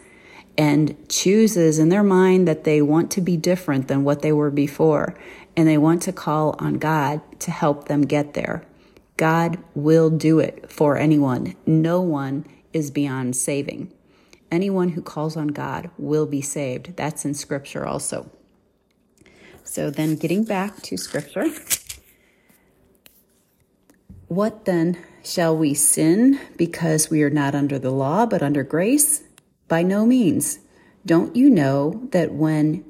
and 0.58 0.96
chooses 1.08 1.80
in 1.80 1.90
their 1.90 2.04
mind 2.04 2.48
that 2.48 2.64
they 2.64 2.82
want 2.82 3.12
to 3.12 3.22
be 3.22 3.38
different 3.38 3.88
than 3.88 4.04
what 4.04 4.22
they 4.22 4.32
were 4.32 4.52
before, 4.52 5.16
and 5.56 5.68
they 5.68 5.78
want 5.78 6.02
to 6.02 6.12
call 6.12 6.56
on 6.60 6.74
God 6.76 7.22
to 7.40 7.52
help 7.52 7.88
them 7.88 8.02
get 8.02 8.34
there. 8.34 8.66
God 9.16 9.58
will 9.76 10.10
do 10.10 10.40
it 10.40 10.72
for 10.72 10.98
anyone. 10.98 11.56
No 11.66 12.02
one 12.02 12.46
is 12.74 12.92
beyond 12.92 13.36
saving. 13.36 13.92
Anyone 14.52 14.90
who 14.90 15.02
calls 15.02 15.38
on 15.38 15.50
God 15.50 15.90
will 15.98 16.26
be 16.26 16.42
saved. 16.42 16.96
That's 16.96 17.26
in 17.26 17.34
Scripture 17.34 17.86
also. 17.86 18.32
So 19.64 19.90
then, 19.92 20.16
getting 20.16 20.44
back 20.44 20.82
to 20.84 20.98
Scripture, 20.98 21.50
what 24.28 24.66
then 24.66 24.98
shall 25.24 25.56
we 25.56 25.74
sin 25.74 26.40
because 26.58 27.10
we 27.10 27.22
are 27.22 27.30
not 27.30 27.54
under 27.54 27.78
the 27.78 27.92
law 27.92 28.26
but 28.26 28.42
under 28.42 28.64
grace? 28.64 29.24
By 29.68 29.84
no 29.84 30.06
means. 30.06 30.60
Don't 31.06 31.36
you 31.36 31.50
know 31.50 32.08
that 32.12 32.34
when 32.34 32.84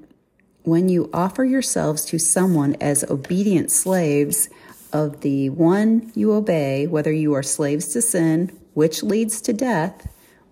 when 0.64 0.90
you 0.90 1.10
offer 1.14 1.44
yourselves 1.44 2.06
to 2.06 2.20
someone 2.20 2.76
as 2.80 3.04
obedient 3.06 3.72
slaves 3.72 4.50
of 4.94 5.22
the 5.22 5.50
one 5.50 6.12
you 6.16 6.34
obey, 6.34 6.86
whether 6.86 7.12
you 7.12 7.34
are 7.34 7.44
slaves 7.44 7.88
to 7.88 8.02
sin, 8.02 8.52
which 8.74 9.02
leads 9.02 9.42
to 9.42 9.54
death, 9.54 10.08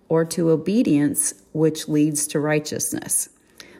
or 0.08 0.24
to 0.24 0.50
obedience, 0.50 1.34
which 1.52 1.88
leads 1.88 2.26
to 2.28 2.40
righteousness. 2.40 3.28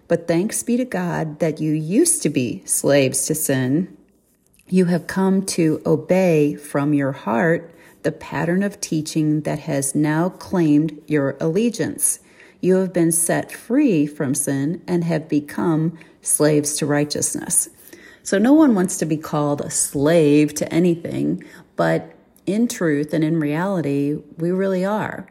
But 0.09 0.27
thanks 0.27 0.63
be 0.63 0.77
to 0.77 0.85
God 0.85 1.39
that 1.41 1.61
you 1.61 1.73
used 1.73 2.23
to 2.23 2.31
be 2.31 2.63
slaves 2.65 3.27
to 3.27 3.35
sin. 3.35 3.97
You 4.69 4.87
have 4.87 5.07
come 5.07 5.45
to 5.47 5.83
obey 5.85 6.55
from 6.55 6.95
your 6.95 7.13
heart 7.13 7.75
the 8.03 8.13
pattern 8.13 8.63
of 8.63 8.81
teaching 8.81 9.43
that 9.43 9.59
has 9.61 9.95
now 9.95 10.29
claimed 10.29 10.99
your 11.07 11.37
allegiance. 11.41 12.21
You 12.61 12.77
have 12.77 12.93
been 12.93 13.13
set 13.13 13.53
free 13.53 14.07
from 14.07 14.35
sin 14.35 14.83
and 14.87 15.05
have 15.05 15.29
become 15.29 15.99
slaves 16.23 16.77
to 16.79 16.87
righteousness. 16.87 17.69
So, 18.23 18.39
no 18.39 18.53
one 18.53 18.75
wants 18.75 18.99
to 18.99 19.07
be 19.07 19.17
called 19.17 19.61
a 19.61 19.71
slave 19.71 20.55
to 20.55 20.73
anything, 20.73 21.45
but 21.77 22.15
in 22.47 22.69
truth 22.69 23.13
and 23.13 23.25
in 23.25 23.41
reality, 23.41 24.17
we 24.37 24.51
really 24.51 24.85
are. 24.85 25.27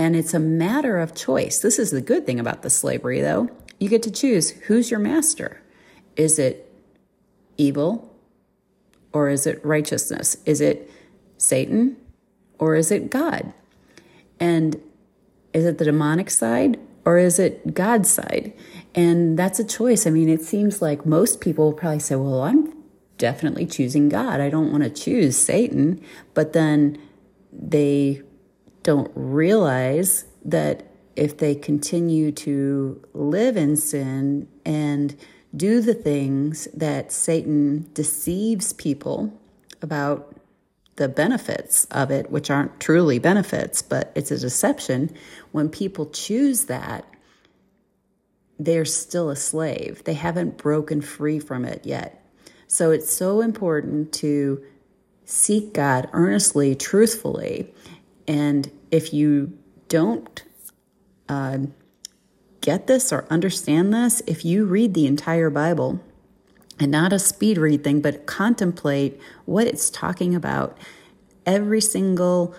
And 0.00 0.16
it's 0.16 0.32
a 0.32 0.38
matter 0.38 0.96
of 0.96 1.14
choice. 1.14 1.58
This 1.58 1.78
is 1.78 1.90
the 1.90 2.00
good 2.00 2.24
thing 2.24 2.40
about 2.40 2.62
the 2.62 2.70
slavery, 2.70 3.20
though. 3.20 3.50
You 3.78 3.90
get 3.90 4.02
to 4.04 4.10
choose 4.10 4.48
who's 4.48 4.90
your 4.90 4.98
master. 4.98 5.60
Is 6.16 6.38
it 6.38 6.72
evil 7.58 8.10
or 9.12 9.28
is 9.28 9.46
it 9.46 9.62
righteousness? 9.62 10.38
Is 10.46 10.62
it 10.62 10.90
Satan 11.36 11.98
or 12.58 12.76
is 12.76 12.90
it 12.90 13.10
God? 13.10 13.52
And 14.40 14.80
is 15.52 15.66
it 15.66 15.76
the 15.76 15.84
demonic 15.84 16.30
side 16.30 16.80
or 17.04 17.18
is 17.18 17.38
it 17.38 17.74
God's 17.74 18.08
side? 18.08 18.54
And 18.94 19.38
that's 19.38 19.60
a 19.60 19.64
choice. 19.64 20.06
I 20.06 20.10
mean, 20.10 20.30
it 20.30 20.40
seems 20.40 20.80
like 20.80 21.04
most 21.04 21.42
people 21.42 21.66
will 21.66 21.72
probably 21.74 21.98
say, 21.98 22.16
well, 22.16 22.40
I'm 22.40 22.72
definitely 23.18 23.66
choosing 23.66 24.08
God. 24.08 24.40
I 24.40 24.48
don't 24.48 24.72
want 24.72 24.82
to 24.82 24.88
choose 24.88 25.36
Satan. 25.36 26.02
But 26.32 26.54
then 26.54 26.98
they 27.52 28.22
don't 28.90 29.12
realize 29.14 30.24
that 30.44 30.82
if 31.14 31.38
they 31.38 31.54
continue 31.54 32.32
to 32.32 33.00
live 33.14 33.56
in 33.56 33.76
sin 33.76 34.48
and 34.64 35.14
do 35.56 35.80
the 35.80 35.94
things 35.94 36.66
that 36.74 37.12
Satan 37.12 37.88
deceives 37.94 38.72
people 38.72 39.32
about 39.80 40.34
the 40.96 41.08
benefits 41.08 41.84
of 41.92 42.10
it, 42.10 42.32
which 42.32 42.50
aren't 42.50 42.80
truly 42.80 43.20
benefits, 43.20 43.80
but 43.80 44.10
it's 44.16 44.32
a 44.32 44.38
deception, 44.40 45.14
when 45.52 45.68
people 45.68 46.06
choose 46.06 46.64
that, 46.64 47.04
they're 48.58 48.84
still 48.84 49.30
a 49.30 49.36
slave. 49.36 50.02
They 50.02 50.14
haven't 50.14 50.58
broken 50.58 51.00
free 51.00 51.38
from 51.38 51.64
it 51.64 51.86
yet. 51.86 52.28
So 52.66 52.90
it's 52.90 53.12
so 53.12 53.40
important 53.40 54.12
to 54.14 54.64
seek 55.24 55.74
God 55.74 56.08
earnestly, 56.12 56.74
truthfully. 56.74 57.72
And 58.26 58.68
if 58.90 59.12
you 59.12 59.58
don't 59.88 60.42
uh, 61.28 61.58
get 62.60 62.86
this 62.86 63.12
or 63.12 63.26
understand 63.30 63.92
this, 63.92 64.22
if 64.26 64.44
you 64.44 64.64
read 64.64 64.94
the 64.94 65.06
entire 65.06 65.50
Bible, 65.50 66.00
and 66.80 66.90
not 66.90 67.12
a 67.12 67.18
speed 67.18 67.58
read 67.58 67.84
thing, 67.84 68.00
but 68.00 68.26
contemplate 68.26 69.20
what 69.44 69.66
it's 69.66 69.90
talking 69.90 70.34
about. 70.34 70.78
Every 71.44 71.80
single 71.80 72.54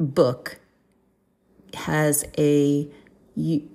book 0.00 0.58
has 1.74 2.24
a 2.38 2.90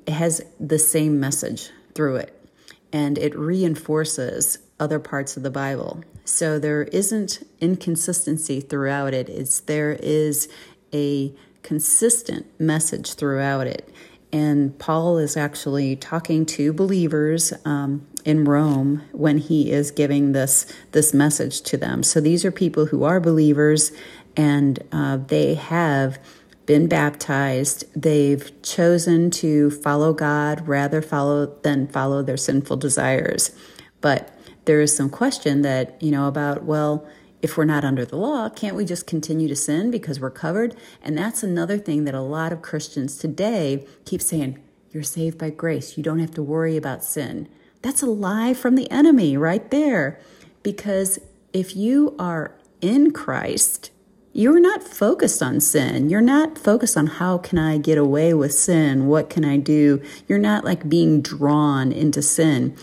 has 0.08 0.42
the 0.60 0.80
same 0.80 1.20
message 1.20 1.70
through 1.94 2.16
it, 2.16 2.46
and 2.92 3.18
it 3.20 3.38
reinforces 3.38 4.58
other 4.80 5.00
parts 5.00 5.38
of 5.38 5.44
the 5.44 5.52
Bible. 5.52 6.04
So 6.26 6.58
there 6.58 6.84
isn't 6.84 7.48
inconsistency 7.60 8.62
throughout 8.62 9.14
it. 9.14 9.30
It's 9.30 9.60
there 9.60 9.94
is 10.02 10.50
a 10.92 11.36
consistent 11.64 12.46
message 12.60 13.14
throughout 13.14 13.68
it. 13.68 13.90
And 14.34 14.78
Paul 14.80 15.18
is 15.18 15.36
actually 15.36 15.96
talking 15.96 16.46
to 16.48 16.72
believers 16.72 17.54
um, 17.66 18.08
in 18.24 18.46
Rome 18.46 19.04
when 19.12 19.38
he 19.38 19.72
is 19.72 19.92
giving 19.92 20.32
this 20.32 20.72
this 20.92 21.14
message 21.14 21.62
to 21.64 21.78
them. 21.78 22.04
So 22.04 22.22
these 22.22 22.46
are 22.46 22.52
people 22.52 22.86
who 22.88 23.04
are 23.04 23.20
believers, 23.20 23.92
and 24.38 24.80
uh, 24.92 25.18
they 25.18 25.56
have 25.56 26.18
been 26.66 26.88
baptized. 26.88 27.84
They've 27.94 28.50
chosen 28.62 29.32
to 29.32 29.72
follow 29.72 30.14
God 30.14 30.68
rather 30.68 31.02
follow 31.02 31.48
than 31.64 31.88
follow 31.88 32.22
their 32.24 32.38
sinful 32.38 32.78
desires. 32.78 33.52
But 34.00 34.34
there 34.66 34.80
is 34.80 34.96
some 34.96 35.10
question 35.10 35.64
that 35.64 36.02
you 36.02 36.12
know 36.12 36.28
about 36.28 36.64
well 36.64 37.06
if 37.42 37.58
we're 37.58 37.66
not 37.66 37.84
under 37.84 38.06
the 38.06 38.18
law, 38.18 38.50
can't 38.50 38.76
we 38.76 38.86
just 38.86 39.08
continue 39.08 39.48
to 39.48 39.56
sin 39.56 39.92
because 39.92 40.20
we're 40.20 40.30
covered? 40.30 40.76
And 41.02 41.18
that's 41.18 41.44
another 41.44 41.78
thing 41.78 42.06
that 42.06 42.14
a 42.14 42.22
lot 42.22 42.54
of 42.54 42.62
Christians 42.62 43.18
today 43.18 43.86
keep 44.06 44.22
saying, 44.22 44.60
you're 44.92 45.04
saved 45.04 45.38
by 45.38 45.50
grace. 45.50 45.98
You 45.98 46.04
don't 46.04 46.20
have 46.20 46.34
to 46.36 46.44
worry 46.44 46.78
about 46.78 47.04
sin. 47.04 47.48
That's 47.82 48.02
a 48.02 48.08
lie 48.08 48.54
from 48.54 48.76
the 48.76 48.90
enemy 48.92 49.38
right 49.38 49.70
there. 49.72 50.20
Because 50.64 51.20
if 51.54 51.76
you 51.76 52.16
are 52.20 52.56
in 52.82 53.12
Christ, 53.12 53.92
you're 54.34 54.60
not 54.60 54.84
focused 54.84 55.42
on 55.42 55.60
sin. 55.60 56.10
You're 56.10 56.22
not 56.22 56.58
focused 56.58 56.96
on 56.96 57.08
how 57.08 57.38
can 57.38 57.58
I 57.58 57.78
get 57.78 57.98
away 57.98 58.34
with 58.34 58.54
sin? 58.54 59.08
What 59.08 59.30
can 59.30 59.44
I 59.44 59.58
do? 59.58 60.02
You're 60.28 60.40
not 60.40 60.64
like 60.64 60.88
being 60.88 61.22
drawn 61.22 61.92
into 61.92 62.22
sin. 62.22 62.76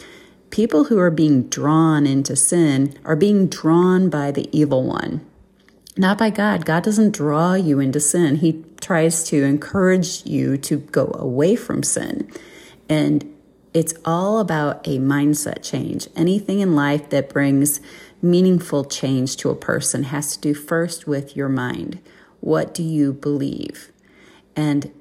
People 0.51 0.85
who 0.85 0.99
are 0.99 1.11
being 1.11 1.49
drawn 1.49 2.07
into 2.07 2.35
sin 2.35 2.99
are 3.05 3.17
being 3.17 3.49
drawn 3.49 4.09
by 4.09 4.31
the 4.31 4.49
evil 4.57 4.85
one, 4.85 5.25
not 5.97 6.19
by 6.19 6.31
God. 6.31 6.65
God 6.65 6.83
doesn't 6.83 7.15
draw 7.15 7.55
you 7.55 7.81
into 7.81 8.01
sin. 8.01 8.37
He 8.37 8.65
tries 8.81 9.25
to 9.25 9.45
encourage 9.45 10.25
you 10.25 10.57
to 10.59 10.79
go 10.79 11.13
away 11.19 11.55
from 11.57 11.83
sin. 11.83 12.31
And 12.89 13.35
it's 13.75 13.95
all 14.05 14.39
about 14.39 14.87
a 14.87 14.99
mindset 14.99 15.63
change. 15.63 16.09
Anything 16.17 16.61
in 16.61 16.75
life 16.75 17.11
that 17.11 17.29
brings 17.29 17.81
meaningful 18.23 18.85
change 18.85 19.37
to 19.37 19.51
a 19.51 19.57
person 19.57 20.05
has 20.05 20.35
to 20.35 20.41
do 20.41 20.55
first 20.55 21.07
with 21.07 21.37
your 21.37 21.49
mind. 21.49 22.01
What 22.41 22.73
do 22.73 22.83
you 22.83 23.13
believe? 23.13 23.93
And 24.57 24.93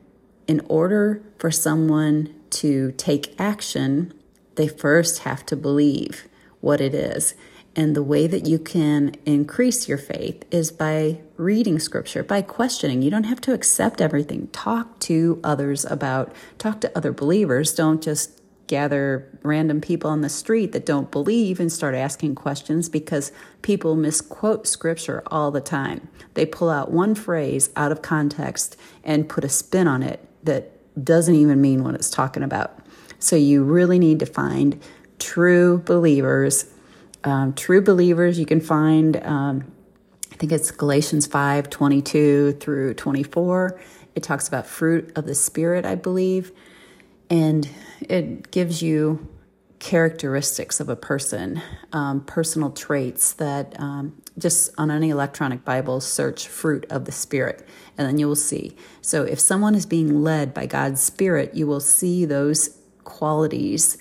in 0.47 0.61
order 0.67 1.21
for 1.37 1.51
someone 1.51 2.33
to 2.49 2.91
take 2.93 3.33
action, 3.39 4.13
they 4.57 4.67
first 4.67 5.19
have 5.19 5.45
to 5.47 5.55
believe 5.55 6.27
what 6.59 6.81
it 6.81 6.93
is. 6.93 7.33
And 7.75 7.95
the 7.95 8.03
way 8.03 8.25
that 8.25 8.47
you 8.47 8.57
can 8.57 9.15
increase 9.25 9.87
your 9.87 9.99
faith 9.99 10.43
is 10.49 10.71
by 10.71 11.21
reading 11.37 11.77
scripture, 11.77 12.23
by 12.23 12.41
questioning. 12.41 13.03
You 13.03 13.11
don't 13.11 13.25
have 13.25 13.41
to 13.41 13.53
accept 13.53 14.01
everything. 14.01 14.47
Talk 14.47 14.99
to 15.01 15.39
others 15.43 15.85
about, 15.85 16.33
talk 16.57 16.81
to 16.81 16.97
other 16.97 17.13
believers. 17.13 17.75
Don't 17.75 18.01
just 18.01 18.41
gather 18.65 19.29
random 19.43 19.79
people 19.79 20.09
on 20.09 20.21
the 20.21 20.29
street 20.29 20.71
that 20.71 20.85
don't 20.85 21.11
believe 21.11 21.59
and 21.59 21.71
start 21.71 21.93
asking 21.95 22.35
questions 22.35 22.89
because 22.89 23.31
people 23.61 23.95
misquote 23.95 24.67
scripture 24.67 25.23
all 25.27 25.51
the 25.51 25.61
time. 25.61 26.09
They 26.33 26.47
pull 26.47 26.69
out 26.69 26.91
one 26.91 27.15
phrase 27.15 27.69
out 27.75 27.91
of 27.91 28.01
context 28.01 28.75
and 29.03 29.29
put 29.29 29.43
a 29.43 29.49
spin 29.49 29.87
on 29.87 30.03
it 30.03 30.27
that 30.43 30.71
doesn't 31.03 31.35
even 31.35 31.61
mean 31.61 31.83
what 31.83 31.95
it's 31.95 32.09
talking 32.09 32.43
about. 32.43 32.79
So 33.19 33.35
you 33.35 33.63
really 33.63 33.99
need 33.99 34.19
to 34.19 34.25
find 34.25 34.81
true 35.19 35.79
believers. 35.79 36.65
Um, 37.23 37.53
true 37.53 37.81
believers 37.81 38.39
you 38.39 38.45
can 38.45 38.61
find, 38.61 39.17
um, 39.25 39.71
I 40.31 40.35
think 40.35 40.51
it's 40.51 40.71
Galatians 40.71 41.27
5 41.27 41.69
22 41.69 42.53
through 42.53 42.93
24. 42.93 43.79
It 44.15 44.23
talks 44.23 44.47
about 44.47 44.65
fruit 44.65 45.11
of 45.15 45.25
the 45.25 45.35
Spirit, 45.35 45.85
I 45.85 45.95
believe 45.95 46.51
and 47.29 47.69
it 48.01 48.51
gives 48.51 48.81
you 48.81 49.27
characteristics 49.79 50.79
of 50.79 50.89
a 50.89 50.95
person, 50.95 51.61
um, 51.93 52.21
personal 52.21 52.71
traits 52.71 53.33
that 53.33 53.79
um, 53.79 54.19
just 54.37 54.71
on 54.77 54.89
any 54.89 55.09
electronic 55.09 55.63
Bible, 55.63 56.01
search 56.01 56.47
fruit 56.47 56.85
of 56.89 57.05
the 57.05 57.11
Spirit, 57.11 57.67
and 57.97 58.07
then 58.07 58.17
you 58.17 58.27
will 58.27 58.35
see. 58.35 58.75
So 59.01 59.23
if 59.23 59.39
someone 59.39 59.75
is 59.75 59.85
being 59.85 60.23
led 60.23 60.53
by 60.53 60.65
God's 60.65 61.01
Spirit, 61.01 61.53
you 61.53 61.67
will 61.67 61.79
see 61.79 62.25
those 62.25 62.76
qualities 63.07 63.97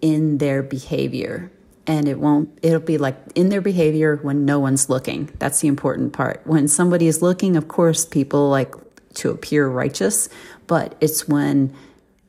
in 0.00 0.38
their 0.38 0.62
behavior. 0.62 1.50
And 1.86 2.06
it 2.06 2.20
won't, 2.20 2.56
it'll 2.62 2.78
be 2.78 2.98
like 2.98 3.16
in 3.34 3.48
their 3.48 3.60
behavior 3.60 4.16
when 4.22 4.44
no 4.44 4.60
one's 4.60 4.88
looking. 4.88 5.30
That's 5.38 5.60
the 5.60 5.68
important 5.68 6.12
part. 6.12 6.40
When 6.44 6.68
somebody 6.68 7.08
is 7.08 7.20
looking, 7.20 7.56
of 7.56 7.66
course, 7.66 8.04
people 8.04 8.48
like 8.48 8.72
to 9.14 9.30
appear 9.30 9.68
righteous, 9.68 10.28
but 10.68 10.94
it's 11.00 11.26
when 11.26 11.74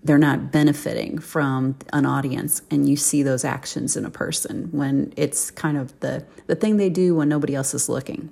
they're 0.03 0.17
not 0.17 0.51
benefiting 0.51 1.19
from 1.19 1.75
an 1.93 2.05
audience 2.05 2.61
and 2.71 2.89
you 2.89 2.95
see 2.95 3.21
those 3.21 3.45
actions 3.45 3.95
in 3.95 4.05
a 4.05 4.09
person 4.09 4.69
when 4.71 5.13
it's 5.15 5.51
kind 5.51 5.77
of 5.77 5.97
the 5.99 6.25
the 6.47 6.55
thing 6.55 6.77
they 6.77 6.89
do 6.89 7.15
when 7.15 7.29
nobody 7.29 7.53
else 7.53 7.73
is 7.73 7.87
looking 7.87 8.31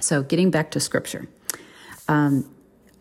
so 0.00 0.22
getting 0.22 0.50
back 0.50 0.70
to 0.70 0.78
scripture 0.78 1.28
um, 2.06 2.48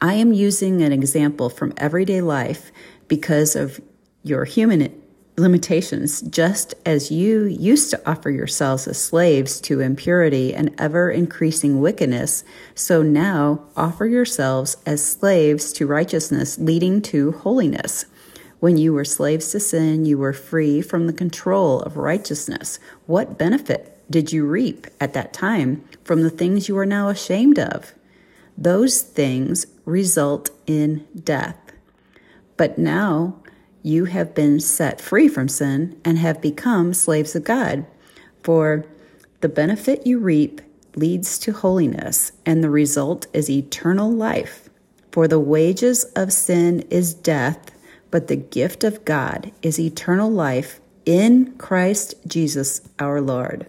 i 0.02 0.14
am 0.14 0.34
using 0.34 0.82
an 0.82 0.92
example 0.92 1.50
from 1.50 1.74
everyday 1.78 2.22
life 2.22 2.72
because 3.08 3.56
of 3.56 3.80
your 4.24 4.46
human 4.46 4.94
limitations, 5.38 6.22
just 6.22 6.74
as 6.86 7.12
you 7.12 7.44
used 7.46 7.92
to 7.92 8.10
offer 8.10 8.32
yourselves 8.32 8.88
as 8.88 9.00
slaves 9.00 9.62
to 9.62 9.80
impurity 9.80 10.54
and 10.54 10.74
ever 10.80 11.12
increasing 11.12 11.80
wickedness, 11.80 12.44
so 12.74 13.04
now 13.04 13.64
offer 13.76 14.08
yourselves 14.08 14.78
as 14.86 15.06
slaves 15.06 15.72
to 15.74 15.86
righteousness, 15.86 16.58
leading 16.58 17.02
to 17.04 17.34
holiness. 17.34 18.06
When 18.60 18.78
you 18.78 18.94
were 18.94 19.06
slaves 19.06 19.52
to 19.52 19.60
sin, 19.60 20.06
you 20.06 20.18
were 20.18 20.34
free 20.34 20.82
from 20.82 21.06
the 21.06 21.14
control 21.14 21.82
of 21.82 21.98
righteousness. 21.98 22.80
What 23.06 23.38
benefit 23.38 23.94
did 24.10 24.32
you 24.32 24.46
reap 24.46 24.88
at 25.00 25.14
that 25.14 25.34
time 25.34 25.84
from 26.04 26.24
the 26.24 26.32
things 26.32 26.68
you 26.68 26.76
are 26.80 26.86
now 26.86 27.10
ashamed 27.10 27.60
of? 27.60 27.94
Those 28.58 29.02
things 29.02 29.68
result 29.86 30.50
in 30.66 31.06
death. 31.24 31.67
But 32.58 32.78
now, 32.78 33.36
you 33.84 34.06
have 34.06 34.36
been 34.36 34.60
set 34.60 35.00
free 35.00 35.28
from 35.28 35.48
sin 35.48 36.00
and 36.04 36.18
have 36.18 36.42
become 36.42 36.94
slaves 36.94 37.36
of 37.36 37.44
God. 37.44 37.86
For 38.44 38.86
the 39.42 39.50
benefit 39.50 40.06
you 40.06 40.20
reap 40.20 40.62
leads 40.96 41.38
to 41.40 41.54
holiness, 41.54 42.32
and 42.46 42.64
the 42.64 42.70
result 42.70 43.28
is 43.32 43.50
eternal 43.50 44.12
life. 44.12 44.70
For 45.12 45.28
the 45.28 45.40
wages 45.40 46.04
of 46.16 46.34
sin 46.34 46.82
is 46.90 47.14
death, 47.14 47.72
but 48.12 48.28
the 48.28 48.36
gift 48.36 48.84
of 48.84 49.06
God 49.06 49.52
is 49.62 49.80
eternal 49.80 50.30
life 50.30 50.80
in 51.06 51.54
Christ 51.58 52.16
Jesus 52.28 52.82
our 53.00 53.22
Lord. 53.22 53.68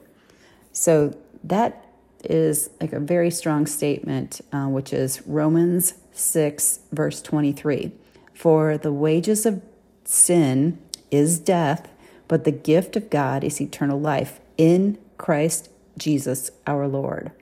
So 0.72 1.16
that 1.44 1.85
is 2.24 2.70
like 2.81 2.92
a 2.92 3.01
very 3.01 3.31
strong 3.31 3.66
statement, 3.66 4.40
uh, 4.53 4.66
which 4.66 4.92
is 4.92 5.22
Romans 5.27 5.94
6, 6.12 6.81
verse 6.92 7.22
23. 7.22 7.92
For 8.38 8.79
the 8.79 8.92
wages 8.92 9.44
of 9.46 9.61
sin 10.05 10.79
is 11.11 11.40
death, 11.40 11.90
but 12.29 12.44
the 12.44 12.53
gift 12.53 12.94
of 12.94 13.11
God 13.11 13.42
is 13.42 13.61
eternal 13.61 13.98
life 13.98 14.38
in 14.57 14.96
Christ 15.16 15.70
Jesus 15.98 16.53
our 16.64 16.87
Lord. 16.87 17.33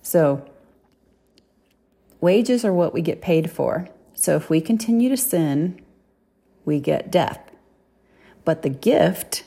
So, 0.00 0.48
wages 2.22 2.64
are 2.64 2.72
what 2.72 2.94
we 2.94 3.02
get 3.02 3.20
paid 3.20 3.50
for. 3.50 3.90
So, 4.14 4.34
if 4.36 4.48
we 4.48 4.62
continue 4.62 5.10
to 5.10 5.18
sin, 5.18 5.78
we 6.64 6.80
get 6.80 7.10
death. 7.10 7.50
But 8.46 8.62
the 8.62 8.70
gift, 8.70 9.44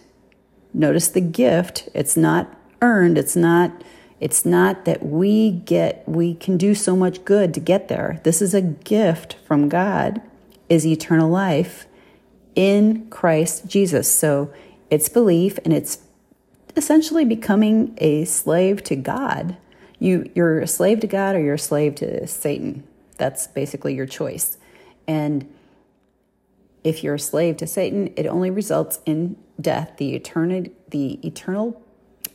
notice 0.72 1.08
the 1.08 1.20
gift, 1.20 1.90
it's 1.96 2.16
not 2.16 2.56
earned, 2.84 3.18
it's 3.18 3.36
not 3.36 3.84
it's 4.20 4.46
not 4.46 4.86
that 4.86 5.04
we 5.04 5.50
get 5.50 6.08
we 6.08 6.36
can 6.36 6.58
do 6.58 6.76
so 6.76 6.96
much 6.96 7.26
good 7.26 7.56
to 7.56 7.60
get 7.60 7.88
there. 7.88 8.22
This 8.24 8.40
is 8.40 8.54
a 8.54 8.62
gift 8.62 9.38
from 9.48 9.68
God 9.68 10.22
is 10.70 10.86
eternal 10.86 11.30
life 11.30 11.88
in 12.56 13.08
Christ 13.10 13.68
Jesus. 13.68 14.12
So 14.12 14.54
it's 14.90 15.10
belief 15.10 15.60
and 15.64 15.74
it's 15.74 16.00
essentially 16.76 17.26
becoming 17.26 17.96
a 17.98 18.26
slave 18.26 18.84
to 18.84 18.96
God. 18.96 19.58
You 20.00 20.30
you're 20.36 20.60
a 20.60 20.68
slave 20.68 21.00
to 21.02 21.08
God 21.08 21.36
or 21.36 21.42
you're 21.42 21.56
a 21.56 21.60
slave 21.60 21.96
to 21.96 22.28
Satan. 22.28 22.84
That's 23.18 23.48
basically 23.48 23.96
your 23.96 24.06
choice. 24.06 24.58
And 25.08 25.52
if 26.84 27.04
you're 27.04 27.16
a 27.16 27.20
slave 27.20 27.58
to 27.58 27.68
Satan, 27.68 28.14
it 28.16 28.26
only 28.26 28.50
results 28.50 29.00
in 29.06 29.38
death. 29.60 29.94
The 29.98 30.16
eternal 30.16 30.66
the 30.90 31.26
eternal 31.26 31.82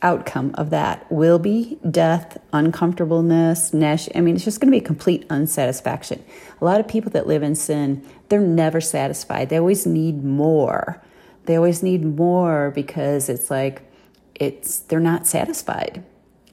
outcome 0.01 0.51
of 0.55 0.69
that 0.71 1.09
will 1.11 1.39
be 1.39 1.77
death, 1.89 2.37
uncomfortableness, 2.53 3.73
nash. 3.73 4.09
I 4.15 4.21
mean, 4.21 4.35
it's 4.35 4.45
just 4.45 4.59
going 4.59 4.71
to 4.71 4.77
be 4.77 4.83
complete 4.83 5.25
unsatisfaction. 5.29 6.23
A 6.59 6.65
lot 6.65 6.79
of 6.79 6.87
people 6.87 7.11
that 7.11 7.27
live 7.27 7.43
in 7.43 7.55
sin, 7.55 8.05
they're 8.29 8.39
never 8.39 8.81
satisfied. 8.81 9.49
They 9.49 9.57
always 9.57 9.85
need 9.85 10.23
more. 10.23 11.01
They 11.45 11.55
always 11.55 11.83
need 11.83 12.03
more 12.03 12.71
because 12.71 13.29
it's 13.29 13.49
like 13.49 13.83
it's 14.35 14.79
they're 14.79 14.99
not 14.99 15.27
satisfied. 15.27 16.03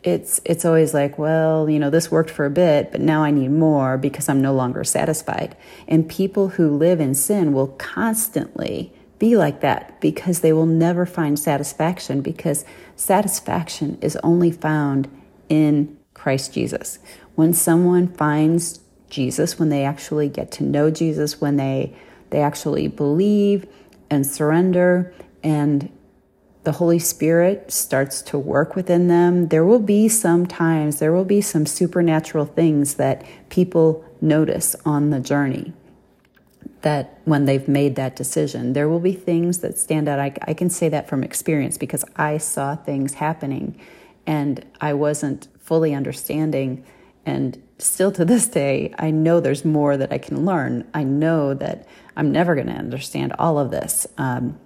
It's 0.05 0.41
it's 0.45 0.65
always 0.65 0.95
like, 0.95 1.19
well, 1.19 1.69
you 1.69 1.79
know, 1.79 1.91
this 1.91 2.11
worked 2.11 2.31
for 2.31 2.45
a 2.45 2.51
bit, 2.51 2.93
but 2.93 3.01
now 3.01 3.23
I 3.23 3.31
need 3.31 3.51
more 3.51 3.99
because 3.99 4.29
I'm 4.29 4.41
no 4.41 4.55
longer 4.55 4.85
satisfied. 4.85 5.57
And 5.87 6.09
people 6.09 6.49
who 6.51 6.77
live 6.77 7.01
in 7.01 7.15
sin 7.15 7.53
will 7.53 7.69
constantly 7.69 8.93
be 9.19 9.37
like 9.37 9.61
that 9.61 10.01
because 10.01 10.41
they 10.41 10.53
will 10.53 10.67
never 10.67 11.05
find 11.05 11.39
satisfaction 11.39 12.21
because 12.21 12.65
satisfaction 12.99 13.97
is 14.01 14.17
only 14.23 14.51
found 14.51 15.09
in 15.49 15.97
Christ 16.15 16.53
Jesus. 16.53 16.99
When 17.37 17.55
someone 17.55 18.09
finds 18.09 18.81
Jesus, 19.09 19.59
when 19.59 19.69
they 19.69 19.85
actually 19.85 20.29
get 20.29 20.51
to 20.53 20.65
know 20.65 20.91
Jesus, 20.91 21.41
when 21.41 21.57
they 21.57 21.97
they 22.31 22.43
actually 22.43 22.89
believe 22.89 23.67
and 24.11 24.27
surrender 24.27 25.15
and 25.43 25.91
the 26.65 26.73
Holy 26.73 26.99
Spirit 26.99 27.71
starts 27.71 28.21
to 28.21 28.39
work 28.39 28.77
within 28.77 29.09
them, 29.09 29.49
there 29.49 29.65
will 29.65 29.79
be 29.79 30.09
some 30.09 30.45
times, 30.47 30.99
there 30.99 31.13
will 31.13 31.25
be 31.25 31.41
some 31.41 31.65
supernatural 31.65 32.45
things 32.45 32.95
that 32.95 33.25
people 33.49 34.05
notice 34.21 34.77
on 34.85 35.09
the 35.09 35.21
journey 35.21 35.73
that 36.83 37.19
when 37.25 37.45
they've 37.45 37.67
made 37.67 37.97
that 37.97 38.17
decision. 38.17 38.73
There 38.73 38.89
will 38.89 39.01
be 39.01 39.13
things 39.13 39.59
that 39.59 39.79
stand 39.79 40.09
out. 40.09 40.19
I, 40.19 40.33
I, 40.43 40.55
can 40.55 40.71
say 40.71 40.89
that 40.89 41.09
from 41.09 41.25
experience 41.25 41.77
because 41.77 42.05
I 42.17 42.39
saw 42.39 42.77
things 42.77 43.15
happening 43.15 43.79
and 44.27 44.65
I 44.81 44.95
wasn't 44.95 45.49
fully 45.59 45.95
understanding. 45.95 46.85
And 47.27 47.63
still 47.79 48.13
to 48.13 48.25
this 48.25 48.47
day, 48.47 48.95
I 48.99 49.11
know 49.11 49.41
there's 49.41 49.65
more 49.65 49.97
that 49.97 50.13
I 50.13 50.19
can 50.19 50.45
learn. 50.45 50.89
I 50.95 51.03
know 51.05 51.55
that 51.55 51.87
I'm 52.17 52.31
never 52.31 52.55
going 52.55 52.69
to 52.69 52.75
understand 52.75 53.33
all 53.39 53.59
of 53.59 53.71
this. 53.71 54.07
Um, 54.17 54.59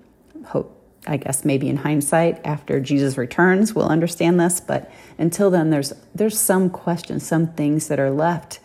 hope, 0.46 0.78
I 1.06 1.16
guess 1.16 1.44
maybe 1.44 1.68
in 1.68 1.78
hindsight, 1.78 2.40
after 2.44 2.78
Jesus 2.78 3.16
returns, 3.16 3.74
we'll 3.74 3.88
understand 3.88 4.38
this. 4.38 4.60
But 4.60 4.90
until 5.18 5.50
then, 5.50 5.70
there's 5.70 5.92
there's 6.14 6.38
some 6.38 6.70
questions, 6.70 7.26
some 7.26 7.48
things 7.54 7.88
that 7.88 7.98
are 7.98 8.10
left 8.10 8.60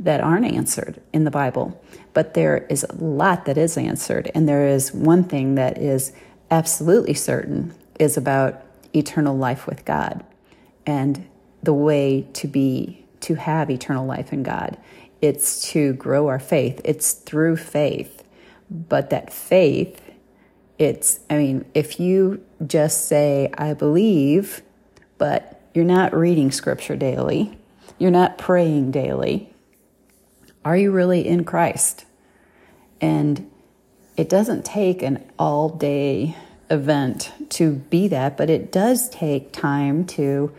that 0.00 0.20
aren't 0.20 0.46
answered 0.46 1.00
in 1.12 1.24
the 1.24 1.30
Bible. 1.30 1.80
But 2.12 2.34
there 2.34 2.66
is 2.68 2.84
a 2.84 2.94
lot 2.96 3.44
that 3.44 3.56
is 3.56 3.76
answered, 3.76 4.30
and 4.34 4.48
there 4.48 4.66
is 4.66 4.92
one 4.92 5.22
thing 5.24 5.54
that 5.54 5.78
is 5.78 6.12
absolutely 6.50 7.14
certain 7.14 7.74
is 7.98 8.16
about 8.16 8.62
eternal 8.94 9.36
life 9.36 9.66
with 9.66 9.84
God 9.84 10.24
and 10.86 11.28
the 11.62 11.74
way 11.74 12.26
to 12.32 12.48
be 12.48 13.06
to 13.20 13.34
have 13.34 13.70
eternal 13.70 14.06
life 14.06 14.32
in 14.32 14.42
God. 14.42 14.78
It's 15.20 15.62
to 15.72 15.92
grow 15.92 16.28
our 16.28 16.38
faith. 16.38 16.80
It's 16.84 17.12
through 17.12 17.58
faith. 17.58 18.24
But 18.70 19.10
that 19.10 19.30
faith, 19.32 20.00
it's, 20.78 21.20
I 21.28 21.36
mean, 21.36 21.66
if 21.74 22.00
you 22.00 22.42
just 22.66 23.06
say, 23.06 23.50
I 23.58 23.74
believe, 23.74 24.62
but 25.18 25.60
you're 25.74 25.84
not 25.84 26.16
reading 26.16 26.50
scripture 26.50 26.96
daily, 26.96 27.58
you're 27.98 28.10
not 28.10 28.38
praying 28.38 28.92
daily, 28.92 29.49
are 30.64 30.76
you 30.76 30.90
really 30.90 31.26
in 31.26 31.44
Christ? 31.44 32.04
And 33.00 33.50
it 34.16 34.28
doesn't 34.28 34.64
take 34.64 35.02
an 35.02 35.24
all 35.38 35.68
day 35.68 36.36
event 36.70 37.32
to 37.50 37.72
be 37.72 38.08
that, 38.08 38.36
but 38.36 38.50
it 38.50 38.70
does 38.70 39.08
take 39.10 39.52
time 39.52 40.04
to 40.06 40.52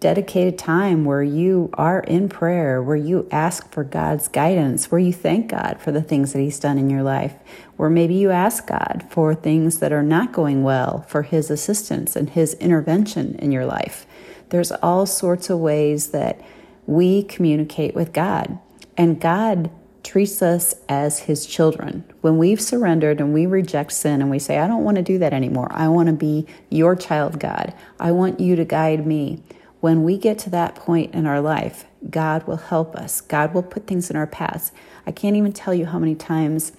dedicated 0.00 0.58
time 0.58 1.04
where 1.04 1.22
you 1.22 1.70
are 1.74 2.00
in 2.00 2.28
prayer, 2.28 2.82
where 2.82 2.96
you 2.96 3.28
ask 3.30 3.70
for 3.72 3.82
God's 3.82 4.28
guidance, 4.28 4.90
where 4.90 5.00
you 5.00 5.12
thank 5.12 5.50
God 5.50 5.80
for 5.80 5.90
the 5.90 6.02
things 6.02 6.32
that 6.32 6.38
He's 6.38 6.60
done 6.60 6.78
in 6.78 6.88
your 6.88 7.02
life, 7.02 7.34
where 7.76 7.90
maybe 7.90 8.14
you 8.14 8.30
ask 8.30 8.66
God 8.66 9.04
for 9.10 9.34
things 9.34 9.80
that 9.80 9.92
are 9.92 10.02
not 10.02 10.32
going 10.32 10.62
well, 10.62 11.02
for 11.08 11.22
His 11.22 11.50
assistance 11.50 12.14
and 12.14 12.30
His 12.30 12.54
intervention 12.54 13.34
in 13.36 13.50
your 13.50 13.66
life. 13.66 14.06
There's 14.50 14.72
all 14.72 15.04
sorts 15.04 15.50
of 15.50 15.58
ways 15.58 16.10
that 16.10 16.40
we 16.86 17.24
communicate 17.24 17.94
with 17.94 18.12
God, 18.12 18.58
and 18.98 19.18
God 19.18 19.70
treats 20.04 20.42
us 20.42 20.74
as 20.88 21.20
His 21.20 21.46
children. 21.46 22.04
When 22.20 22.36
we've 22.36 22.60
surrendered 22.60 23.20
and 23.20 23.32
we 23.32 23.46
reject 23.46 23.92
sin 23.92 24.20
and 24.20 24.30
we 24.30 24.38
say, 24.38 24.58
I 24.58 24.66
don't 24.66 24.84
want 24.84 24.96
to 24.96 25.02
do 25.02 25.18
that 25.18 25.32
anymore, 25.32 25.68
I 25.70 25.88
want 25.88 26.08
to 26.08 26.12
be 26.12 26.46
your 26.68 26.94
child, 26.94 27.40
God, 27.40 27.72
I 27.98 28.12
want 28.12 28.40
you 28.40 28.56
to 28.56 28.64
guide 28.66 29.06
me 29.06 29.42
when 29.80 30.02
we 30.02 30.18
get 30.18 30.38
to 30.40 30.50
that 30.50 30.74
point 30.74 31.14
in 31.14 31.26
our 31.26 31.40
life, 31.40 31.84
God 32.10 32.46
will 32.46 32.56
help 32.56 32.96
us. 32.96 33.20
God 33.20 33.54
will 33.54 33.62
put 33.62 33.86
things 33.86 34.10
in 34.10 34.16
our 34.16 34.26
paths. 34.26 34.72
I 35.06 35.12
can't 35.12 35.36
even 35.36 35.52
tell 35.52 35.72
you 35.72 35.86
how 35.86 35.98
many 35.98 36.14
times 36.14 36.72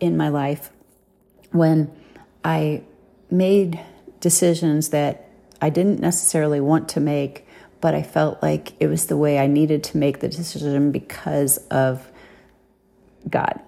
in 0.00 0.16
my 0.16 0.28
life 0.28 0.70
when 1.52 1.92
I 2.44 2.82
made 3.30 3.80
decisions 4.18 4.88
that 4.88 5.28
I 5.60 5.70
didn't 5.70 6.00
necessarily 6.00 6.60
want 6.60 6.88
to 6.90 7.00
make, 7.00 7.46
but 7.80 7.94
I 7.94 8.02
felt 8.02 8.42
like 8.42 8.72
it 8.80 8.88
was 8.88 9.06
the 9.06 9.16
way 9.16 9.38
I 9.38 9.46
needed 9.46 9.82
to 9.84 9.96
make 9.96 10.20
the 10.20 10.28
decision 10.28 10.92
because 10.92 11.58
of 11.68 12.10
God, 13.28 13.60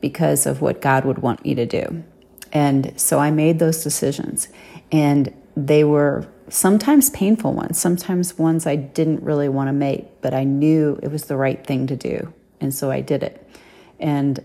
because 0.00 0.46
of 0.46 0.60
what 0.60 0.80
God 0.80 1.04
would 1.04 1.18
want 1.18 1.44
me 1.44 1.54
to 1.54 1.66
do. 1.66 2.04
And 2.52 2.98
so 3.00 3.18
I 3.18 3.30
made 3.30 3.58
those 3.58 3.82
decisions. 3.82 4.48
And 4.92 5.34
they 5.56 5.82
were 5.84 6.26
sometimes 6.48 7.10
painful 7.10 7.52
ones, 7.52 7.78
sometimes 7.78 8.38
ones 8.38 8.66
I 8.66 8.76
didn't 8.76 9.22
really 9.22 9.48
want 9.48 9.68
to 9.68 9.72
make, 9.72 10.20
but 10.20 10.34
I 10.34 10.44
knew 10.44 10.98
it 11.02 11.08
was 11.08 11.24
the 11.24 11.36
right 11.36 11.64
thing 11.66 11.86
to 11.86 11.96
do. 11.96 12.32
And 12.60 12.74
so 12.74 12.90
I 12.90 13.00
did 13.00 13.22
it. 13.22 13.48
And 13.98 14.44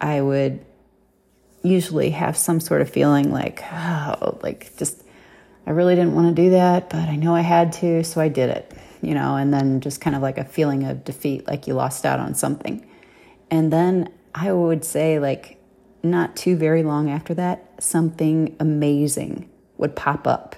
I 0.00 0.20
would 0.20 0.64
usually 1.62 2.10
have 2.10 2.36
some 2.36 2.60
sort 2.60 2.80
of 2.80 2.90
feeling 2.90 3.30
like, 3.30 3.62
oh, 3.72 4.38
like 4.42 4.76
just, 4.76 5.03
I 5.66 5.70
really 5.70 5.94
didn't 5.94 6.14
want 6.14 6.34
to 6.34 6.42
do 6.42 6.50
that, 6.50 6.90
but 6.90 7.08
I 7.08 7.16
know 7.16 7.34
I 7.34 7.40
had 7.40 7.72
to, 7.74 8.04
so 8.04 8.20
I 8.20 8.28
did 8.28 8.50
it, 8.50 8.72
you 9.00 9.14
know, 9.14 9.36
and 9.36 9.52
then 9.52 9.80
just 9.80 10.00
kind 10.00 10.14
of 10.14 10.22
like 10.22 10.38
a 10.38 10.44
feeling 10.44 10.84
of 10.84 11.04
defeat, 11.04 11.46
like 11.46 11.66
you 11.66 11.74
lost 11.74 12.04
out 12.04 12.20
on 12.20 12.34
something. 12.34 12.86
And 13.50 13.72
then 13.72 14.12
I 14.34 14.52
would 14.52 14.84
say, 14.84 15.18
like, 15.18 15.58
not 16.02 16.36
too 16.36 16.56
very 16.56 16.82
long 16.82 17.08
after 17.08 17.32
that, 17.34 17.64
something 17.78 18.56
amazing 18.60 19.48
would 19.78 19.96
pop 19.96 20.26
up 20.26 20.54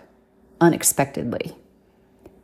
unexpectedly. 0.61 1.55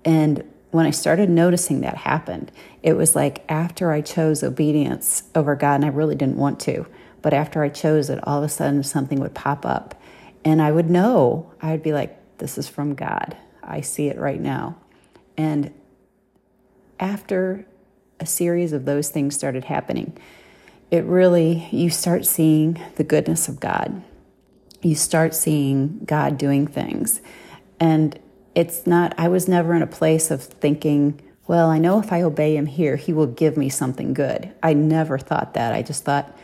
And 0.05 0.45
when 0.71 0.87
I 0.87 0.91
started 0.91 1.29
noticing 1.29 1.81
that 1.81 1.97
happened, 1.97 2.53
it 2.83 2.95
was 2.95 3.17
like 3.17 3.45
after 3.49 3.91
I 3.91 4.01
chose 4.01 4.43
obedience 4.43 5.25
over 5.35 5.57
God, 5.57 5.77
and 5.77 5.85
I 5.85 5.89
really 5.89 6.15
didn't 6.15 6.37
want 6.37 6.61
to, 6.61 6.87
but 7.23 7.35
after 7.35 7.63
I 7.63 7.69
chose 7.69 8.09
it, 8.09 8.21
all 8.23 8.39
of 8.39 8.45
a 8.45 8.49
sudden 8.49 8.83
something 8.83 9.21
would 9.21 9.35
pop 9.35 9.67
up. 9.67 10.01
And 10.45 10.63
I 10.63 10.73
would 10.73 10.91
know, 10.91 11.53
I 11.61 11.73
would 11.73 11.83
be 11.83 11.93
like, 11.93 12.19
this 12.39 12.59
is 12.59 12.69
from 12.69 12.95
God. 12.95 13.37
I 13.63 13.81
see 13.81 14.09
it 14.09 14.19
right 14.19 14.41
now. 14.41 14.77
And 15.37 15.73
after 16.99 17.67
a 18.21 18.27
series 18.27 18.73
of 18.73 18.85
those 18.85 19.11
things 19.11 19.35
started 19.35 19.65
happening, 19.65 20.17
it 20.91 21.05
really, 21.05 21.69
you 21.71 21.91
start 21.91 22.27
seeing 22.27 22.81
the 22.97 23.05
goodness 23.05 23.49
of 23.49 23.61
God 23.61 24.03
you 24.83 24.95
start 24.95 25.35
seeing 25.35 26.01
God 26.05 26.37
doing 26.37 26.67
things. 26.67 27.21
And 27.81 28.19
it's 28.55 28.87
not, 28.87 29.15
I 29.17 29.29
was 29.29 29.49
never 29.49 29.75
in 29.75 29.83
a 29.83 29.87
place 29.87 30.31
of 30.31 30.43
thinking, 30.43 31.21
well, 31.47 31.71
I 31.71 31.79
know 31.79 31.99
if 31.99 32.13
I 32.13 32.23
obey 32.23 32.57
him 32.57 32.67
here, 32.67 32.97
he 32.97 33.13
will 33.13 33.27
give 33.27 33.57
me 33.57 33.69
something 33.69 34.13
good. 34.13 34.53
I 34.63 34.75
never 34.75 35.19
thought 35.19 35.55
that. 35.55 35.73
I 35.73 35.83
just 35.83 36.05
thought, 36.05 36.37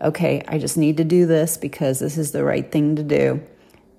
okay, 0.00 0.42
I 0.46 0.58
just 0.58 0.76
need 0.76 0.96
to 0.98 1.04
do 1.04 1.26
this 1.26 1.56
because 1.56 2.00
this 2.00 2.18
is 2.18 2.32
the 2.32 2.44
right 2.44 2.70
thing 2.70 2.96
to 2.96 3.02
do. 3.02 3.42